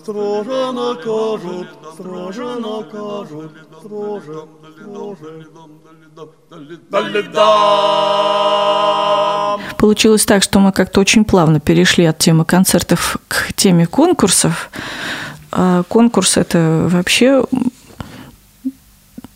Строже 0.00 0.72
накажут, 0.72 1.68
строже 1.94 2.56
накажут, 2.58 3.52
строже, 3.80 4.48
строже. 4.80 5.46
Получилось 9.78 10.24
так, 10.24 10.42
что 10.42 10.60
мы 10.60 10.72
как-то 10.72 11.00
очень 11.00 11.24
плавно 11.24 11.60
перешли 11.60 11.83
от 12.04 12.18
темы 12.18 12.44
концертов 12.44 13.18
к 13.28 13.52
теме 13.54 13.86
конкурсов. 13.86 14.70
А 15.52 15.82
конкурс– 15.84 16.36
это 16.38 16.88
вообще, 16.90 17.44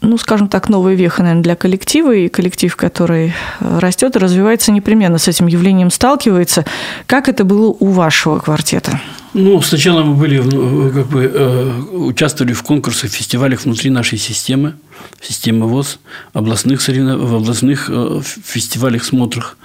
ну, 0.01 0.19
скажем 0.19 0.49
так, 0.49 0.69
новая 0.69 0.95
веха, 0.95 1.23
наверное, 1.23 1.43
для 1.43 1.57
коллектива, 1.57 2.13
и 2.15 2.29
коллектив, 2.29 2.75
который 2.75 3.35
растет 3.61 4.17
и 4.17 4.19
развивается, 4.19 4.73
непременно 4.73 5.19
с 5.19 5.29
этим 5.29 5.47
явлением 5.47 5.91
сталкивается. 5.91 6.65
Как 7.07 7.29
это 7.29 7.45
было 7.45 7.69
у 7.69 7.91
вашего 7.91 8.39
квартета? 8.39 9.01
Ну, 9.35 9.61
сначала 9.63 10.03
мы 10.03 10.15
были, 10.15 10.39
э, 10.39 10.91
как 10.93 11.07
бы, 11.09 11.31
э, 11.33 11.81
участвовали 11.93 12.55
в 12.55 12.63
конкурсах, 12.63 13.11
фестивалях 13.11 13.65
внутри 13.65 13.91
нашей 13.91 14.19
системы, 14.19 14.75
системы 15.21 15.67
ВОЗ, 15.67 15.99
областных 16.33 16.81
соревнов... 16.81 17.21
в 17.21 17.35
областных 17.35 17.91
э, 17.91 18.21
фестивалях, 18.25 19.05
смотрах. 19.05 19.59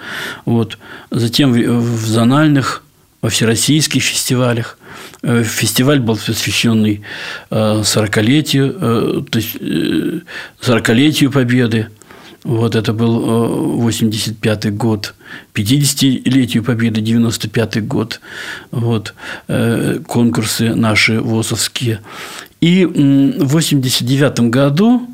Вот. 0.45 0.77
Затем 1.11 1.53
в, 1.53 2.05
зональных, 2.05 2.83
во 3.21 3.29
всероссийских 3.29 4.03
фестивалях. 4.03 4.77
Фестиваль 5.23 6.01
был 6.01 6.17
посвященный 6.17 7.01
э, 7.49 7.55
40-летию, 7.55 8.75
э, 8.79 9.21
то 9.29 9.39
есть 9.39 9.55
э, 9.59 10.19
40-летию 10.61 11.31
Победы. 11.31 11.87
Вот 12.43 12.75
это 12.75 12.91
был 12.91 13.19
85 13.77 14.75
год, 14.75 15.15
50-летию 15.53 16.63
Победы, 16.63 16.99
95 16.99 17.87
год. 17.87 18.19
Вот 18.71 19.13
э, 19.47 19.99
конкурсы 20.05 20.75
наши 20.75 21.21
ВОСовские. 21.21 22.01
И 22.59 22.85
в 22.85 23.47
89 23.47 24.49
году 24.49 25.07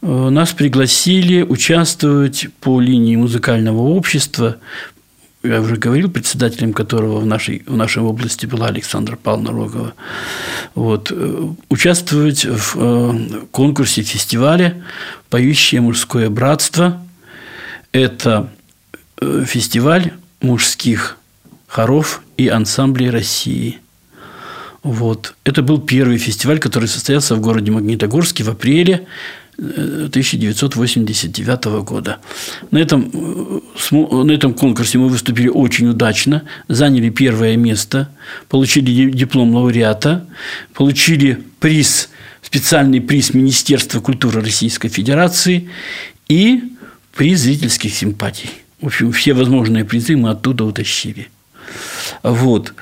э, 0.00 0.28
нас 0.30 0.52
пригласили 0.52 1.42
участвовать 1.42 2.48
по 2.60 2.80
линии 2.80 3.16
музыкального 3.16 3.82
общества. 3.82 4.56
Я 5.46 5.60
уже 5.60 5.76
говорил, 5.76 6.10
председателем 6.10 6.72
которого 6.72 7.20
в 7.20 7.26
нашей, 7.26 7.62
в 7.66 7.76
нашей 7.76 8.02
области 8.02 8.46
была 8.46 8.66
Александра 8.66 9.16
Павловна 9.16 9.52
Рогова. 9.52 9.94
Вот, 10.74 11.12
э, 11.12 11.48
участвовать 11.68 12.44
в 12.44 12.74
э, 12.76 13.46
конкурсе, 13.52 14.02
фестивале 14.02 14.82
«Поющее 15.30 15.80
мужское 15.80 16.28
братство». 16.30 17.00
Это 17.92 18.50
э, 19.20 19.44
фестиваль 19.46 20.12
мужских 20.40 21.16
хоров 21.66 22.22
и 22.36 22.48
ансамблей 22.48 23.10
России. 23.10 23.78
Вот. 24.82 25.34
Это 25.44 25.62
был 25.62 25.80
первый 25.80 26.18
фестиваль, 26.18 26.58
который 26.58 26.88
состоялся 26.88 27.34
в 27.34 27.40
городе 27.40 27.70
Магнитогорске 27.70 28.44
в 28.44 28.50
апреле 28.50 29.06
1989 29.58 31.82
года. 31.82 32.18
На 32.70 32.78
этом, 32.78 33.10
э, 33.12 34.24
на 34.24 34.32
этом 34.32 34.54
конкурсе 34.54 34.98
мы 34.98 35.08
выступили 35.08 35.48
очень 35.48 35.88
удачно, 35.88 36.42
заняли 36.68 37.10
первое 37.10 37.56
место, 37.56 38.08
получили 38.48 38.90
ди- 38.90 39.10
диплом 39.10 39.54
лауреата, 39.54 40.26
получили 40.74 41.42
приз, 41.58 42.10
специальный 42.42 43.00
приз 43.00 43.34
Министерства 43.34 44.00
культуры 44.00 44.42
Российской 44.42 44.88
Федерации 44.88 45.68
и 46.28 46.62
приз 47.14 47.40
зрительских 47.40 47.94
симпатий. 47.94 48.50
В 48.80 48.86
общем, 48.86 49.12
все 49.12 49.32
возможные 49.32 49.84
призы 49.84 50.16
мы 50.16 50.30
оттуда 50.30 50.64
утащили. 50.64 51.28
Вот. 52.22 52.74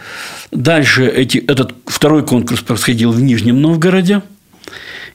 Дальше 0.50 1.06
эти, 1.06 1.38
этот 1.38 1.74
второй 1.86 2.26
конкурс 2.26 2.60
происходил 2.60 3.12
в 3.12 3.20
Нижнем 3.20 3.60
Новгороде. 3.60 4.22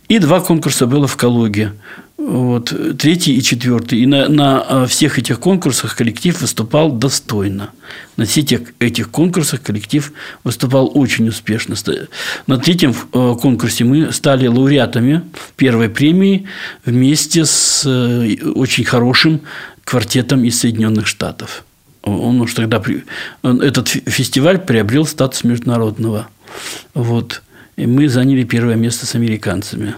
И 0.10 0.18
два 0.20 0.41
конкурса 0.41 0.88
было 0.88 1.07
в 1.07 1.16
Калуге. 1.16 1.74
Вот, 2.18 2.74
третий 2.97 3.38
и 3.38 3.41
четвертый. 3.41 3.99
И 3.99 4.05
на, 4.05 4.28
на 4.28 4.62
а, 4.62 4.86
всех 4.88 5.18
этих 5.18 5.39
конкурсах 5.39 5.95
коллектив 5.95 6.41
выступал 6.41 6.91
достойно. 6.91 7.70
На 8.18 8.26
всех 8.26 8.62
этих, 8.80 9.10
конкурсах 9.10 9.62
коллектив 9.62 10.12
выступал 10.43 10.91
очень 10.93 11.30
успешно. 11.30 11.76
На 12.45 12.57
третьем 12.57 12.91
э, 12.91 13.36
конкурсе 13.41 13.84
мы 13.84 14.12
стали 14.12 14.47
лауреатами 14.47 15.22
первой 15.55 15.89
премии 15.89 16.47
вместе 16.86 17.45
с 17.45 17.84
э, 17.86 18.36
очень 18.53 18.84
хорошим 18.84 19.41
квартетом 19.86 20.43
из 20.43 20.60
Соединенных 20.60 21.07
Штатов. 21.07 21.64
Он 22.03 22.41
уж 22.41 22.53
тогда 22.53 22.84
он- 23.43 23.62
этот 23.62 23.88
фе- 23.88 24.03
фестиваль 24.05 24.60
приобрел 24.60 25.05
статус 25.05 25.43
международного. 25.43 26.28
Вот. 26.93 27.41
И 27.80 27.88
мы 27.88 28.10
заняли 28.10 28.44
первое 28.44 28.76
место 28.76 29.06
с 29.06 29.16
американцами. 29.16 29.96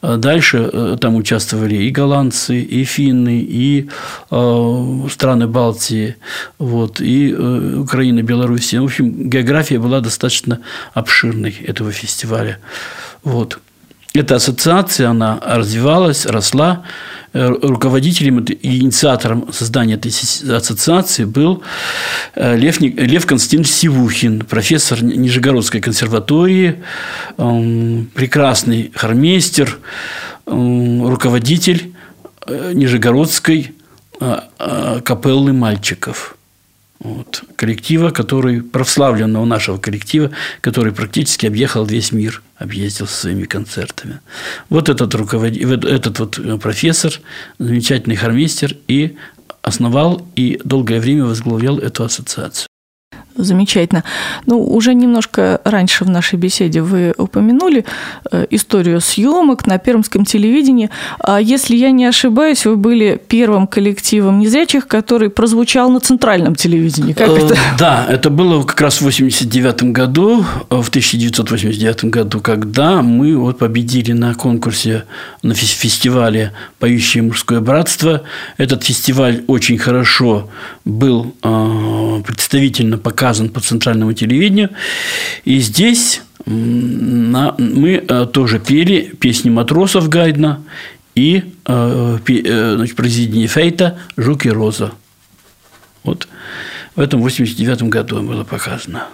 А 0.00 0.16
Дальше 0.16 0.70
э, 0.72 0.96
там 1.00 1.16
участвовали 1.16 1.74
и 1.74 1.90
голландцы, 1.90 2.60
и 2.60 2.84
финны, 2.84 3.40
и 3.40 3.88
э, 4.30 5.08
страны 5.10 5.48
Балтии, 5.48 6.14
вот, 6.58 7.00
и 7.00 7.32
э, 7.32 7.76
Украина, 7.78 8.22
Белоруссия. 8.22 8.80
В 8.80 8.84
общем, 8.84 9.28
география 9.28 9.80
была 9.80 10.00
достаточно 10.00 10.60
обширной 10.94 11.56
этого 11.66 11.90
фестиваля. 11.90 12.58
Вот. 13.24 13.58
Эта 14.16 14.36
ассоциация, 14.36 15.10
она 15.10 15.38
развивалась, 15.44 16.24
росла. 16.24 16.84
Э, 17.34 17.48
Руководителем 17.48 18.38
и 18.38 18.78
инициатором 18.78 19.52
создания 19.52 19.94
этой 19.94 20.08
ассоциации 20.08 21.24
был 21.24 21.62
э, 22.34 22.56
Лев, 22.56 22.80
Лев 22.80 23.26
Константинович 23.26 23.68
Сивухин, 23.68 24.40
профессор 24.40 25.02
Ни- 25.02 25.16
Нижегородской 25.16 25.82
консерватории, 25.82 26.82
эм, 27.36 28.10
прекрасный 28.14 28.90
хормейстер, 28.94 29.78
эм, 30.46 31.06
руководитель 31.06 31.92
э, 32.46 32.72
Нижегородской 32.74 33.72
капеллы 35.04 35.52
мальчиков. 35.52 36.35
Вот. 37.06 37.44
Коллектива, 37.54 38.10
который, 38.10 38.62
прославленного 38.62 39.44
нашего 39.44 39.78
коллектива, 39.78 40.32
который 40.60 40.92
практически 40.92 41.46
объехал 41.46 41.86
весь 41.86 42.10
мир, 42.10 42.42
объездил 42.56 43.06
со 43.06 43.16
своими 43.20 43.44
концертами. 43.44 44.18
Вот 44.70 44.88
этот, 44.88 45.14
руководи... 45.14 45.64
вот 45.64 45.84
этот 45.84 46.18
вот 46.18 46.38
э, 46.38 46.58
профессор, 46.58 47.12
замечательный 47.60 48.16
хормейстер, 48.16 48.76
и 48.88 49.16
основал 49.62 50.26
и 50.34 50.60
долгое 50.64 50.98
время 50.98 51.26
возглавлял 51.26 51.78
эту 51.78 52.02
ассоциацию. 52.02 52.66
Замечательно. 53.36 54.02
Ну, 54.46 54.62
уже 54.64 54.94
немножко 54.94 55.60
раньше 55.64 56.04
в 56.04 56.10
нашей 56.10 56.38
беседе 56.38 56.80
вы 56.80 57.12
упомянули 57.18 57.84
э, 58.32 58.46
историю 58.50 59.00
съемок 59.00 59.66
на 59.66 59.78
пермском 59.78 60.24
телевидении. 60.24 60.90
А 61.18 61.40
если 61.40 61.76
я 61.76 61.90
не 61.90 62.06
ошибаюсь, 62.06 62.64
вы 62.66 62.76
были 62.76 63.20
первым 63.28 63.66
коллективом 63.66 64.38
незрячих, 64.40 64.86
который 64.88 65.28
прозвучал 65.30 65.90
на 65.90 66.00
центральном 66.00 66.54
телевидении. 66.54 67.12
Как 67.12 67.28
Э, 67.28 67.36
это? 67.36 67.56
Да, 67.78 68.06
это 68.08 68.30
было 68.30 68.62
как 68.62 68.80
раз 68.80 68.98
в 68.98 69.02
89 69.02 69.92
году, 69.92 70.44
э, 70.70 70.80
в 70.80 70.88
1989 70.88 72.04
году, 72.10 72.40
когда 72.40 73.02
мы 73.02 73.36
вот 73.36 73.58
победили 73.58 74.12
на 74.12 74.34
конкурсе, 74.34 75.04
на 75.42 75.52
фес- 75.52 75.76
фестивале 75.76 76.52
«Поющее 76.78 77.22
мужское 77.22 77.60
братство». 77.60 78.22
Этот 78.56 78.84
фестиваль 78.84 79.42
очень 79.46 79.76
хорошо 79.78 80.48
был 80.84 81.34
представительно 82.26 82.96
показан 82.98 83.25
по 83.52 83.60
центральному 83.60 84.12
телевидению. 84.12 84.70
И 85.44 85.58
здесь 85.60 86.22
мы 86.46 88.04
э, 88.08 88.26
тоже 88.26 88.60
пели 88.60 89.12
песни 89.18 89.50
матросов 89.50 90.08
Гайдна 90.08 90.62
и 91.14 91.52
э, 91.66 92.18
э, 92.28 92.74
значит, 92.76 92.96
произведение 92.96 93.48
Фейта 93.48 93.98
«Жук 94.16 94.46
и 94.46 94.50
роза». 94.50 94.92
Вот 96.04 96.28
в 96.94 97.00
этом 97.00 97.20
89 97.20 97.82
году 97.84 98.22
было 98.22 98.44
показано. 98.44 99.06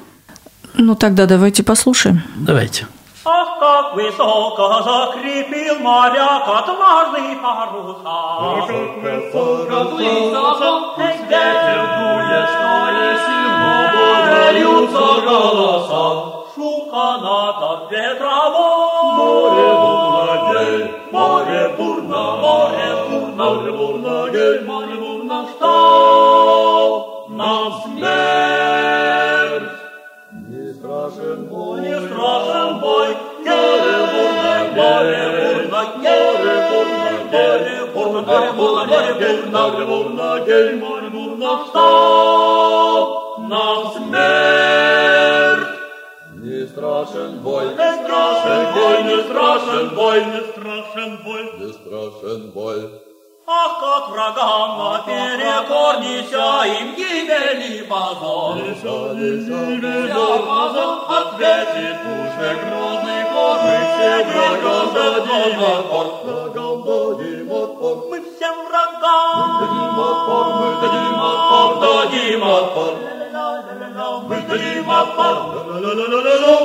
Ну, 0.75 0.95
тогда 0.95 1.27
давайте 1.27 1.63
послушаем. 1.63 2.23
Давайте. 2.37 2.87
Ах, 3.25 3.61
как 3.61 3.95
высоко 3.95 4.83
закрепил 4.83 5.79
моряк 5.79 6.43
отважный 6.43 7.37
паруса! 7.37 8.03
Ах, 8.05 8.67
как 8.67 8.97
высоко 8.97 10.01
Эй, 10.01 11.19
ветер 11.29 11.81
дует, 11.99 12.49
что 12.51 12.73
есть 13.11 13.42
Поются 14.53 15.07
голоса, 15.25 16.05
шум 16.55 16.91
каната, 16.91 17.71
ветровой. 17.91 19.17
Море 19.17 19.71
бурно, 19.81 20.35
гей, 20.53 20.79
море 21.11 21.65
бурно, 21.79 22.23
море 22.43 22.91
бурно, 23.09 23.45
море 23.55 23.73
бурно, 23.73 24.15
гей, 24.31 24.61
море 24.69 24.97
бурно, 24.97 25.39
что 25.53 27.27
нам 27.31 27.73
смерть? 27.83 29.71
Не 30.33 30.75
страшен 30.75 31.47
бой, 31.47 31.81
не 31.81 31.97
страшен 32.07 32.79
бой, 32.81 33.09
море 33.47 33.99
бурно, 34.13 34.55
море 34.77 35.25
бурно, 35.39 35.81
гей. 36.03 36.42
Неся 56.01 56.67
им 56.67 56.95
гибели 56.95 57.83
позор. 57.89 58.57
Неся 58.57 59.13
им 59.13 59.81
гибели 59.81 60.13
позор, 60.13 60.93
ответит 61.09 61.97
пушек 62.03 62.59
грозный 62.69 63.25
все. 66.53 66.72
Врагам 66.83 67.17
дадим 67.17 67.53
отпор. 67.53 67.97
Мы 68.11 68.21
всем 68.21 68.55
врагам 68.67 69.61
дадим 69.61 70.01
отпор, 70.01 70.47
мы 70.59 70.69
дадим 70.83 71.19
отпор, 71.31 71.71
дадим 71.81 72.45
отпор. 72.45 72.93
Мы 74.29 74.37
дадим 74.49 74.91
отпор. 74.91 75.35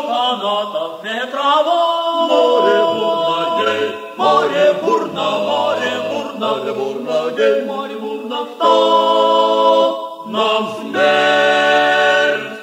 Канатов 0.07 1.03
ветровой. 1.03 2.27
Море 2.29 2.77
бурно, 2.93 3.45
гей, 3.61 3.85
море 4.17 4.73
бурно, 4.81 5.27
море 5.47 5.93
бурно, 6.09 6.47
море 6.47 6.73
бурно, 6.73 7.17
гей, 7.37 7.65
море 7.65 7.95
бурно, 7.95 8.39
что 8.55 10.25
нам 10.29 10.63
смерть? 10.81 12.57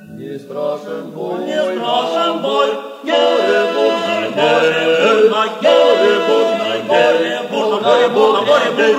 Не 0.00 0.38
страшен 0.38 1.10
бой, 1.10 1.38
Не 1.40 1.60
страшен 1.78 2.42
бой, 2.42 2.68
море 3.04 3.60
бурно, 3.74 4.30
море 4.36 4.84
бурно, 5.02 5.81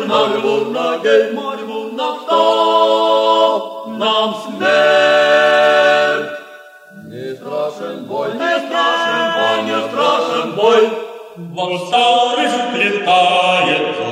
море 0.07 0.39
бурно, 0.39 0.99
гей, 1.03 1.31
море 1.33 1.63
бурно, 1.65 2.17
что 2.21 3.85
нам 3.97 4.35
смерть? 4.43 6.31
не 7.05 7.35
страшен 7.35 8.05
бой, 8.05 8.31
Не 8.33 8.59
страшен 8.65 9.25
бой, 9.37 9.57
не 9.63 9.77
страшен 9.87 10.51
бой, 10.55 10.89
Восстал 11.35 12.37
летает, 12.75 14.02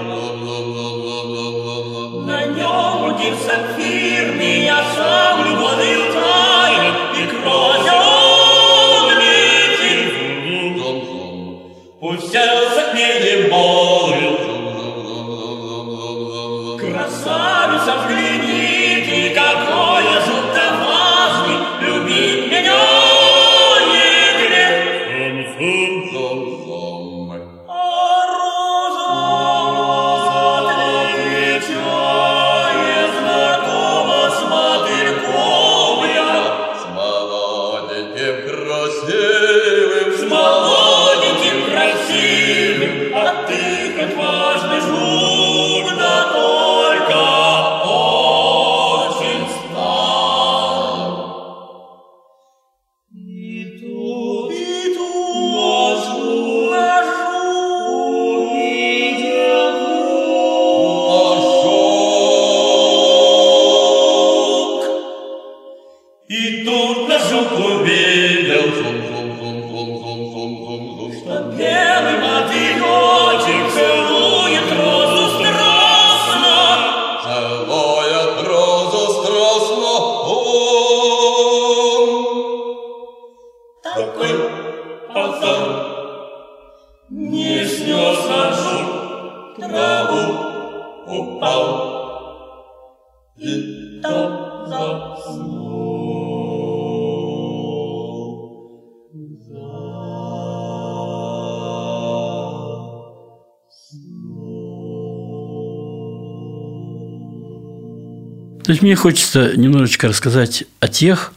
То 108.64 108.72
есть 108.72 108.82
мне 108.82 108.96
хочется 108.96 109.58
немножечко 109.58 110.08
рассказать 110.08 110.66
о 110.80 110.88
тех, 110.88 111.34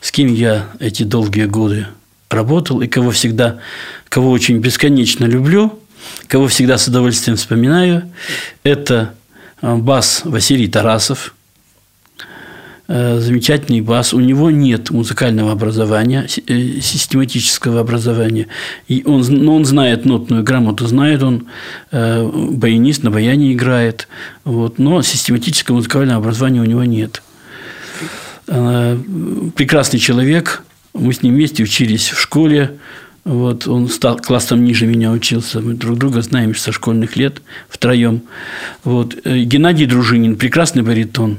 с 0.00 0.10
кем 0.10 0.32
я 0.32 0.68
эти 0.80 1.04
долгие 1.04 1.46
годы 1.46 1.86
работал 2.28 2.80
и 2.80 2.88
кого 2.88 3.10
всегда, 3.12 3.58
кого 4.08 4.30
очень 4.30 4.58
бесконечно 4.58 5.24
люблю, 5.24 5.78
кого 6.26 6.48
всегда 6.48 6.76
с 6.78 6.88
удовольствием 6.88 7.36
вспоминаю. 7.36 8.10
Это 8.62 9.14
э, 9.62 9.74
бас 9.76 10.22
Василий 10.24 10.68
Тарасов, 10.68 11.34
замечательный 12.88 13.80
бас. 13.80 14.14
У 14.14 14.20
него 14.20 14.50
нет 14.50 14.90
музыкального 14.90 15.52
образования, 15.52 16.26
э, 16.46 16.80
систематического 16.80 17.80
образования. 17.80 18.46
И 18.86 19.02
он, 19.04 19.24
но 19.28 19.56
он 19.56 19.64
знает 19.64 20.04
нотную 20.04 20.44
грамоту, 20.44 20.86
знает 20.86 21.22
он 21.22 21.46
э, 21.90 22.24
баянист, 22.24 23.02
на 23.02 23.10
баяне 23.10 23.52
играет. 23.52 24.08
Вот, 24.44 24.78
но 24.78 25.02
систематического 25.02 25.76
музыкального 25.76 26.18
образования 26.20 26.60
у 26.60 26.64
него 26.64 26.84
нет. 26.84 27.22
Э, 28.46 28.98
Прекрасный 29.56 29.98
человек. 29.98 30.62
Мы 30.94 31.12
с 31.12 31.22
ним 31.22 31.34
вместе 31.34 31.62
учились 31.62 32.10
в 32.10 32.20
школе. 32.20 32.78
Вот, 33.24 33.66
он 33.66 33.88
стал 33.88 34.18
классом 34.18 34.64
ниже 34.64 34.86
меня 34.86 35.10
учился. 35.10 35.60
Мы 35.60 35.74
друг 35.74 35.98
друга 35.98 36.22
знаем 36.22 36.54
со 36.54 36.70
школьных 36.70 37.16
лет 37.16 37.42
втроем. 37.68 38.22
Вот. 38.84 39.16
Э, 39.24 39.38
Геннадий 39.40 39.86
Дружинин, 39.86 40.36
прекрасный 40.36 40.82
баритон 40.82 41.38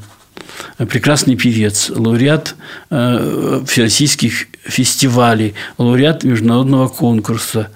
прекрасный 0.77 1.35
певец, 1.35 1.89
лауреат 1.89 2.55
э, 2.89 3.63
всероссийских 3.67 4.47
фестивалей, 4.63 5.53
лауреат 5.77 6.23
международного 6.23 6.87
конкурса, 6.87 7.71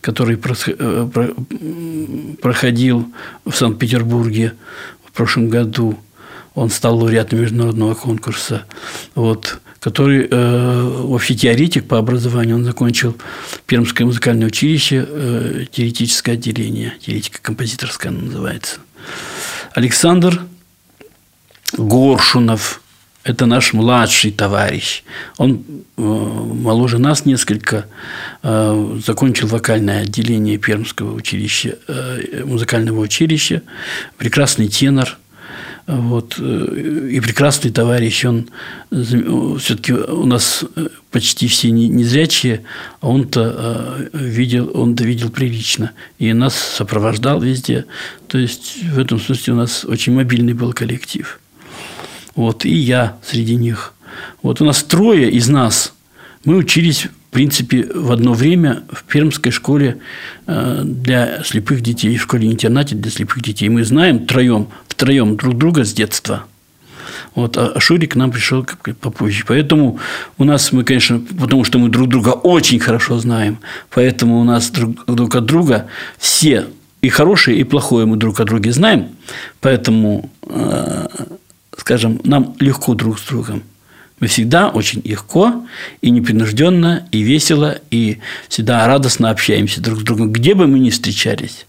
который 0.00 0.38
э, 0.42 1.30
проходил 2.40 3.12
в 3.44 3.52
Санкт-Петербурге 3.52 4.54
в 5.04 5.12
прошлом 5.12 5.48
году. 5.48 5.98
Он 6.54 6.70
стал 6.70 6.98
лауреатом 6.98 7.40
международного 7.40 7.94
конкурса, 7.94 8.64
вот, 9.14 9.60
который 9.78 10.26
э, 10.28 11.04
вообще 11.04 11.34
теоретик 11.34 11.86
по 11.86 11.98
образованию. 11.98 12.56
Он 12.56 12.64
закончил 12.64 13.16
Пермское 13.66 14.06
музыкальное 14.06 14.48
училище, 14.48 15.06
э, 15.08 15.64
теоретическое 15.70 16.32
отделение, 16.32 16.94
теоретико-композиторское 17.00 18.08
оно 18.08 18.20
называется. 18.22 18.78
Александр 19.74 20.42
Горшунов– 21.76 22.80
это 23.22 23.46
наш 23.46 23.74
младший 23.74 24.30
товарищ. 24.30 25.02
Он 25.36 25.62
э, 25.96 26.02
моложе 26.02 26.98
нас 26.98 27.26
несколько, 27.26 27.86
э, 28.42 29.00
закончил 29.04 29.46
вокальное 29.46 30.02
отделение 30.02 30.56
Пермского 30.56 31.14
училища, 31.14 31.76
э, 31.86 32.44
музыкального 32.46 33.00
училища, 33.00 33.62
прекрасный 34.16 34.68
тенор, 34.68 35.18
вот, 35.86 36.38
и 36.38 37.20
прекрасный 37.20 37.72
товарищ. 37.72 38.24
Он 38.24 38.48
все-таки 39.58 39.92
у 39.92 40.24
нас 40.24 40.64
почти 41.10 41.48
все 41.48 41.70
не- 41.72 41.88
незрячие, 41.88 42.62
а 43.00 43.08
он-то 43.08 44.08
видел, 44.12 44.70
он-то 44.72 45.02
видел 45.04 45.30
прилично. 45.30 45.90
И 46.18 46.32
нас 46.32 46.54
сопровождал 46.54 47.40
везде. 47.40 47.86
То 48.28 48.38
есть 48.38 48.84
в 48.84 49.00
этом 49.00 49.18
смысле 49.18 49.54
у 49.54 49.56
нас 49.56 49.84
очень 49.84 50.14
мобильный 50.14 50.52
был 50.52 50.72
коллектив. 50.72 51.40
Вот, 52.34 52.64
и 52.64 52.74
я 52.74 53.16
среди 53.22 53.56
них. 53.56 53.94
Вот 54.42 54.60
у 54.60 54.64
нас 54.64 54.82
трое 54.82 55.30
из 55.30 55.48
нас 55.48 55.92
Мы 56.44 56.56
учились, 56.56 57.04
в 57.04 57.32
принципе, 57.32 57.86
в 57.94 58.10
одно 58.10 58.32
время 58.32 58.82
в 58.90 59.04
Пермской 59.04 59.52
школе 59.52 59.98
э, 60.46 60.82
для 60.84 61.42
слепых 61.44 61.82
детей, 61.82 62.16
в 62.16 62.22
школе-интернате 62.22 62.94
для 62.94 63.10
слепых 63.10 63.42
детей. 63.42 63.68
Мы 63.68 63.84
знаем 63.84 64.26
троем, 64.26 64.68
втроем 64.88 65.36
друг 65.36 65.58
друга 65.58 65.84
с 65.84 65.92
детства. 65.92 66.44
Вот, 67.34 67.56
а 67.58 67.78
Шурик 67.78 68.12
к 68.12 68.16
нам 68.16 68.30
пришел 68.32 68.66
попозже. 69.00 69.44
Поэтому 69.46 69.98
у 70.38 70.44
нас 70.44 70.72
мы, 70.72 70.82
конечно, 70.82 71.20
потому 71.20 71.64
что 71.64 71.78
мы 71.78 71.90
друг 71.90 72.08
друга 72.08 72.30
очень 72.30 72.80
хорошо 72.80 73.18
знаем, 73.18 73.58
поэтому 73.90 74.40
у 74.40 74.44
нас 74.44 74.70
друг, 74.70 75.04
друг 75.06 75.34
от 75.36 75.44
друга 75.44 75.86
все 76.18 76.66
и 77.02 77.08
хорошее, 77.08 77.58
и 77.58 77.64
плохое 77.64 78.06
мы 78.06 78.16
друг 78.16 78.40
о 78.40 78.44
друге 78.44 78.72
знаем, 78.72 79.08
поэтому, 79.60 80.30
э, 80.48 81.06
скажем, 81.80 82.20
нам 82.24 82.54
легко 82.60 82.94
друг 82.94 83.18
с 83.18 83.24
другом. 83.24 83.62
Мы 84.20 84.26
всегда 84.26 84.68
очень 84.68 85.00
легко 85.04 85.66
и 86.02 86.10
непринужденно, 86.10 87.06
и 87.10 87.22
весело, 87.22 87.78
и 87.90 88.18
всегда 88.48 88.86
радостно 88.86 89.30
общаемся 89.30 89.80
друг 89.80 90.00
с 90.00 90.02
другом, 90.02 90.30
где 90.30 90.54
бы 90.54 90.66
мы 90.66 90.78
ни 90.78 90.90
встречались. 90.90 91.66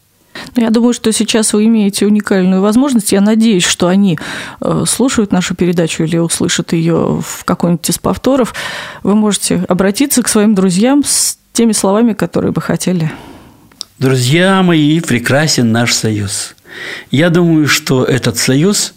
Ну, 0.56 0.64
я 0.64 0.70
думаю, 0.70 0.94
что 0.94 1.12
сейчас 1.14 1.54
вы 1.54 1.66
имеете 1.66 2.06
уникальную 2.06 2.62
возможность. 2.62 3.12
Я 3.12 3.22
надеюсь, 3.22 3.66
что 3.66 3.88
они 3.88 4.20
э, 4.60 4.84
слушают 4.88 5.32
нашу 5.32 5.56
передачу 5.56 6.04
или 6.04 6.18
услышат 6.18 6.74
ее 6.74 7.22
в 7.26 7.44
какой-нибудь 7.46 7.90
из 7.90 7.98
повторов. 7.98 8.54
Вы 9.04 9.16
можете 9.16 9.64
обратиться 9.70 10.22
к 10.24 10.28
своим 10.28 10.56
друзьям 10.56 11.04
с 11.06 11.38
теми 11.54 11.72
словами, 11.72 12.14
которые 12.14 12.52
бы 12.52 12.62
хотели. 12.62 13.12
Друзья 14.00 14.62
мои, 14.64 15.00
прекрасен 15.00 15.72
наш 15.72 15.94
союз. 15.94 16.56
Я 17.12 17.30
думаю, 17.30 17.68
что 17.68 18.04
этот 18.04 18.38
союз, 18.38 18.94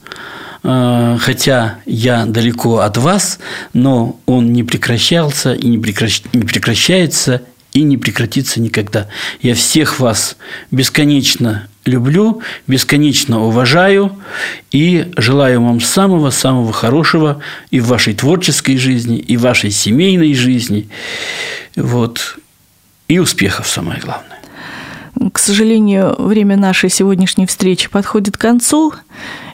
хотя 0.64 1.78
я 1.84 2.24
далеко 2.24 2.78
от 2.78 2.96
вас, 2.96 3.38
но 3.74 4.18
он 4.24 4.52
не 4.52 4.64
прекращался 4.64 5.52
и 5.52 5.66
не 5.66 5.78
прекращается 5.78 7.42
и 7.74 7.82
не 7.82 7.98
прекратится 7.98 8.60
никогда. 8.60 9.08
Я 9.42 9.54
всех 9.54 10.00
вас 10.00 10.36
бесконечно 10.70 11.68
люблю, 11.84 12.40
бесконечно 12.66 13.44
уважаю 13.44 14.16
и 14.70 15.12
желаю 15.16 15.60
вам 15.60 15.80
самого-самого 15.80 16.72
хорошего 16.72 17.42
и 17.70 17.80
в 17.80 17.88
вашей 17.88 18.14
творческой 18.14 18.78
жизни, 18.78 19.18
и 19.18 19.36
в 19.36 19.42
вашей 19.42 19.70
семейной 19.70 20.34
жизни. 20.34 20.88
Вот. 21.76 22.38
И 23.08 23.18
успехов, 23.18 23.68
самое 23.68 24.00
главное. 24.00 24.33
К 25.32 25.38
сожалению, 25.38 26.14
время 26.18 26.56
нашей 26.56 26.90
сегодняшней 26.90 27.46
встречи 27.46 27.88
подходит 27.88 28.36
к 28.36 28.40
концу. 28.40 28.92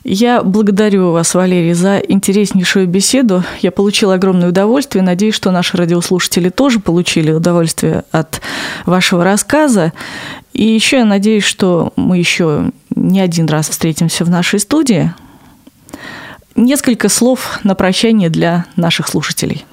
Я 0.02 0.42
благодарю 0.42 1.12
вас, 1.12 1.34
Валерий, 1.34 1.74
за 1.74 1.98
интереснейшую 1.98 2.88
беседу. 2.88 3.44
Я 3.60 3.70
получила 3.70 4.14
огромное 4.14 4.48
удовольствие. 4.48 5.02
Надеюсь, 5.02 5.34
что 5.34 5.50
наши 5.50 5.76
радиослушатели 5.76 6.48
тоже 6.48 6.80
получили 6.80 7.30
удовольствие 7.30 8.04
от 8.10 8.40
вашего 8.84 9.22
рассказа. 9.22 9.92
И 10.52 10.64
еще 10.64 10.98
я 10.98 11.04
надеюсь, 11.04 11.44
что 11.44 11.92
мы 11.94 12.18
еще 12.18 12.72
не 12.96 13.20
один 13.20 13.46
раз 13.46 13.68
встретимся 13.68 14.24
в 14.24 14.30
нашей 14.30 14.58
студии. 14.58 15.14
Несколько 16.56 17.08
слов 17.08 17.60
на 17.62 17.74
прощание 17.74 18.28
для 18.28 18.64
наших 18.74 19.06
слушателей. 19.06 19.64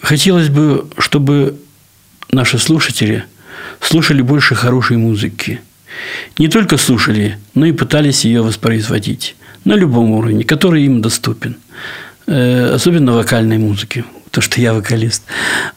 Хотелось 0.00 0.50
бы, 0.50 0.86
чтобы 0.98 1.58
наши 2.30 2.58
слушатели 2.58 3.24
слушали 3.80 4.22
больше 4.22 4.54
хорошей 4.54 4.96
музыки– 4.96 5.60
не 6.38 6.48
только 6.48 6.76
слушали, 6.76 7.38
но 7.54 7.66
и 7.66 7.72
пытались 7.72 8.24
ее 8.24 8.42
воспроизводить 8.42 9.36
на 9.64 9.74
любом 9.74 10.12
уровне, 10.12 10.44
который 10.44 10.84
им 10.84 11.02
доступен. 11.02 11.56
Э, 12.26 12.72
особенно 12.74 13.12
вокальной 13.12 13.58
музыки, 13.58 14.04
то 14.30 14.40
что 14.40 14.60
я 14.60 14.72
вокалист. 14.72 15.22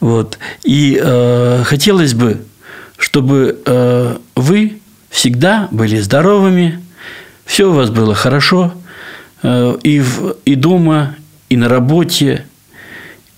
Вот. 0.00 0.38
И 0.62 0.98
э, 1.02 1.62
хотелось 1.64 2.14
бы, 2.14 2.42
чтобы 2.96 3.60
э, 3.66 4.16
вы 4.36 4.78
всегда 5.10 5.68
были 5.70 5.98
здоровыми, 5.98 6.80
все 7.44 7.70
у 7.70 7.72
вас 7.72 7.90
было 7.90 8.14
хорошо, 8.14 8.74
э, 9.42 9.76
и, 9.82 10.00
в, 10.00 10.36
и 10.44 10.54
дома, 10.54 11.16
и 11.48 11.56
на 11.56 11.68
работе, 11.68 12.46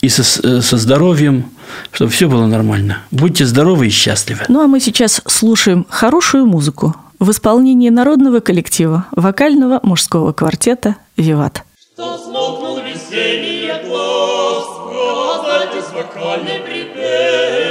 и 0.01 0.09
со, 0.09 0.23
э, 0.47 0.61
со 0.61 0.77
здоровьем, 0.77 1.51
чтобы 1.93 2.11
все 2.11 2.29
было 2.29 2.47
нормально. 2.47 2.99
Будьте 3.11 3.45
здоровы 3.47 3.87
и 3.87 3.91
счастливы. 3.91 4.43
Ну 4.49 4.61
а 4.63 4.67
мы 4.67 4.81
сейчас 4.81 5.21
слушаем 5.27 5.87
хорошую 5.89 6.47
музыку 6.47 6.95
в 7.19 7.31
исполнении 7.31 7.89
народного 7.89 8.41
коллектива 8.41 9.07
вокального 9.13 9.81
мужского 9.83 10.33
квартета 10.33 10.97
«Виват». 11.17 11.63
Что 11.95 12.19
смолкнул 12.19 12.79
весенний 12.81 13.71
глаз, 13.87 14.65
раздайтесь 14.93 15.93
вокальные 15.95 16.61
припевы, 16.61 17.66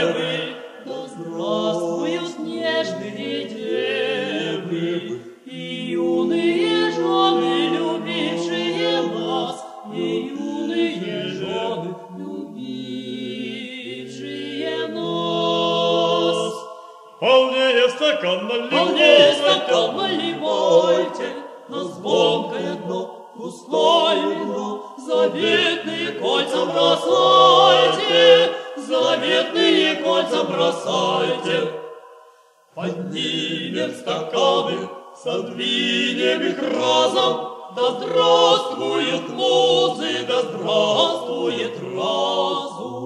Стакан 18.25 18.47
наливайте, 18.47 18.75
Полнее 18.75 19.33
стакан 19.35 19.95
наливайте, 19.97 21.29
на 21.69 21.83
звонкое 21.83 22.73
дно, 22.73 23.31
пустое 23.37 24.35
дно, 24.45 24.95
заветные 24.97 26.11
кольца 26.13 26.65
бросайте, 26.65 28.51
заветные 28.77 29.95
кольца 29.97 30.43
бросайте. 30.43 31.71
Поднимем 32.73 33.93
стаканы, 33.93 34.89
содвинем 35.23 36.41
их 36.41 36.59
разом, 36.63 37.57
да 37.75 37.91
здравствует 37.91 39.29
музы, 39.29 40.25
да 40.27 40.41
здравствует 40.41 41.79
разум. 41.79 43.04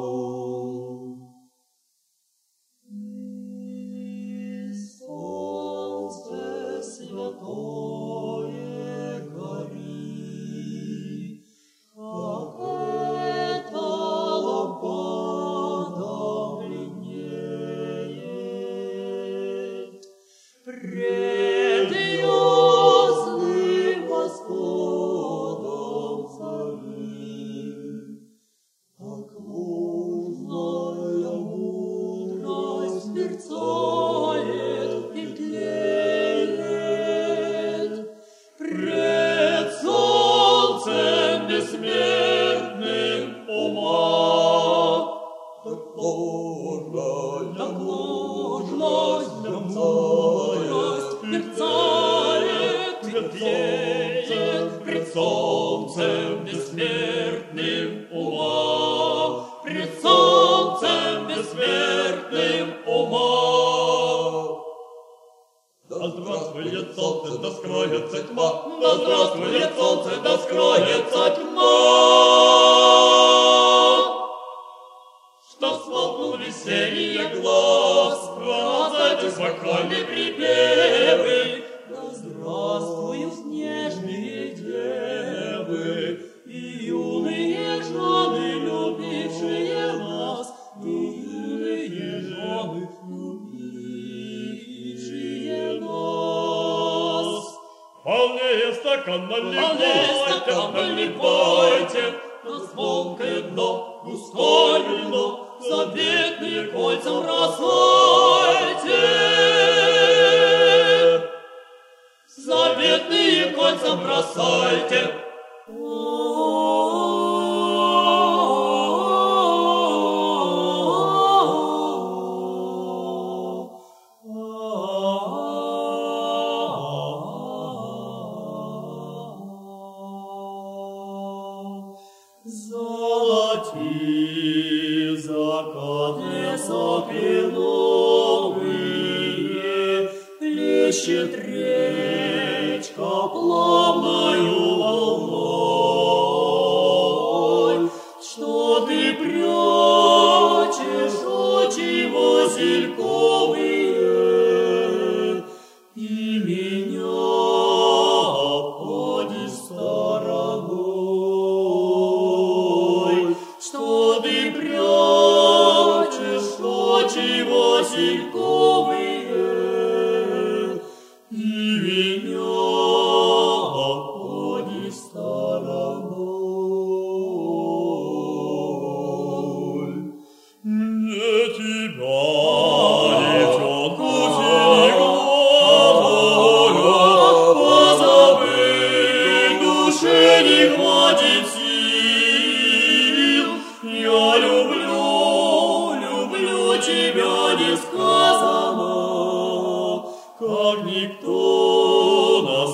Никто 201.30 202.42
на 202.44 202.68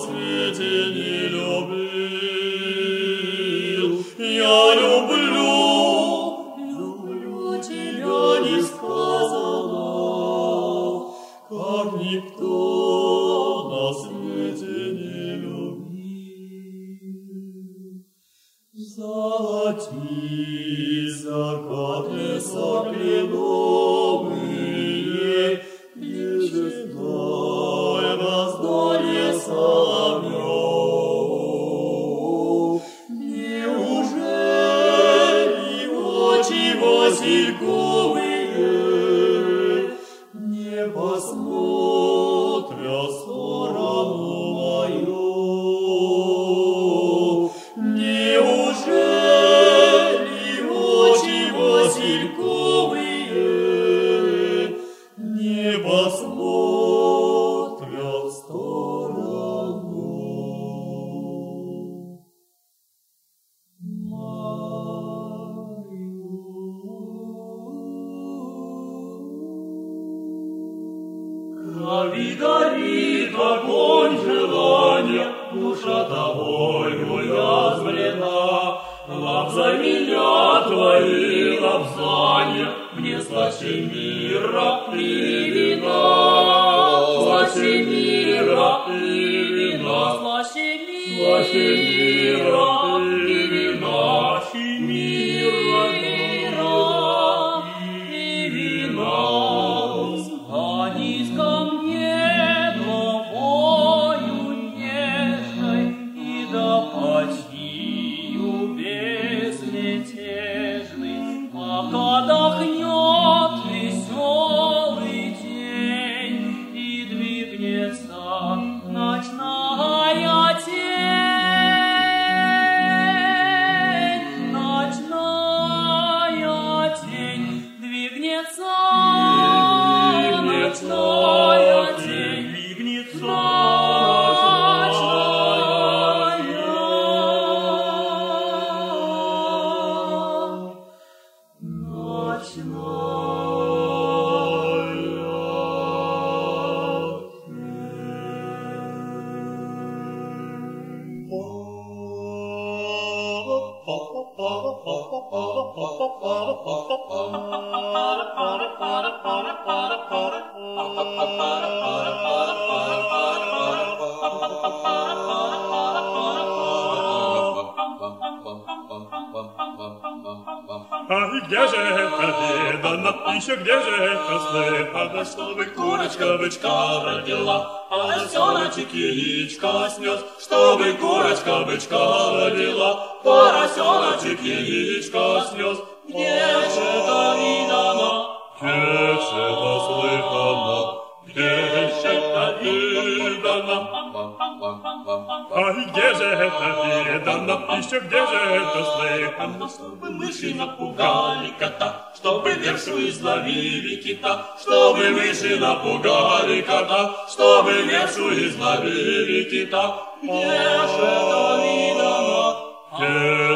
еще 197.96 198.08
где 198.08 198.28
же 198.28 198.36
это 198.36 198.84
слыхано, 198.84 199.70
чтобы 199.70 200.10
мыши 200.12 200.54
напугали 200.54 201.52
кота, 201.60 202.12
чтобы 202.16 202.52
вершу 202.54 202.98
изловили 203.08 203.96
кита, 204.02 204.46
чтобы 204.62 205.10
мыши 205.12 205.58
напугали 205.60 206.62
кота, 206.62 207.28
чтобы 207.32 207.72
вершу 207.84 208.34
изловили 208.34 209.44
кита. 209.50 209.98
Где 210.22 210.32
же 210.32 211.06
это 211.06 211.62
видано, 211.64 212.56
где 212.98 213.08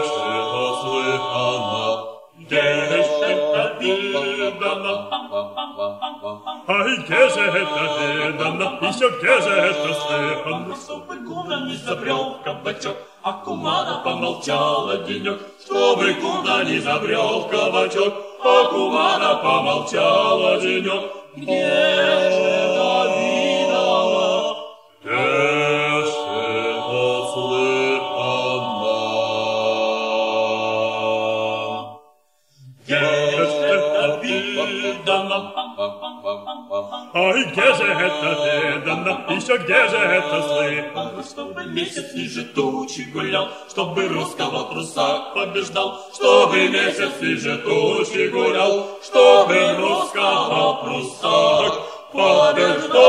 же 0.08 0.20
это 0.40 0.64
слыхано, 0.82 1.90
где 2.38 2.62
же 2.62 3.24
это 3.24 3.78
видано, 3.80 5.10
Ай, 6.68 6.98
где 6.98 7.30
же 7.30 7.40
это 7.40 7.82
видано, 8.14 8.80
еще 8.82 9.10
где 9.20 9.42
же 9.42 9.50
это 9.50 9.94
слыхано, 9.94 10.76
чтобы 10.76 11.16
куда 11.26 11.62
не 11.62 11.76
забрел 11.76 12.38
кабачок, 12.44 12.98
а 13.30 13.34
кумана 13.46 14.02
помолчала 14.04 14.98
денек, 15.06 15.40
чтобы 15.64 16.16
куда 16.16 16.64
не 16.64 16.80
забрел 16.80 17.48
кабачок, 17.48 18.14
а 18.44 18.64
кумана 18.72 19.36
помолчала 19.36 20.60
денек. 20.60 21.04
Где 21.36 21.76
же 22.36 22.50
это 22.66 22.92
видано, 23.18 24.56
где 25.04 25.26
же 26.10 26.26
это 26.74 27.02
слыхано, 27.32 28.40
где 32.82 33.04
же 33.38 33.60
это 33.76 34.04
Ай, 37.12 37.44
где 37.46 37.74
же 37.74 37.86
это 37.86 38.76
видано, 38.76 39.26
еще 39.30 39.58
где 39.58 39.88
же 39.88 39.98
это 39.98 40.44
слыхано, 40.44 41.24
чтобы 41.24 41.66
месяц 41.66 42.14
ниже 42.14 42.44
тучи 42.44 43.02
гулял, 43.12 43.50
чтобы 43.68 44.08
русского 44.08 44.66
прусак 44.66 45.34
побеждал, 45.34 46.06
чтобы 46.14 46.68
месяц 46.70 47.10
ниже 47.20 47.58
тучи 47.58 48.28
гулял, 48.28 49.00
чтобы 49.04 49.76
русского 49.80 50.84
прусак 50.84 51.74
побеждал. 52.12 53.00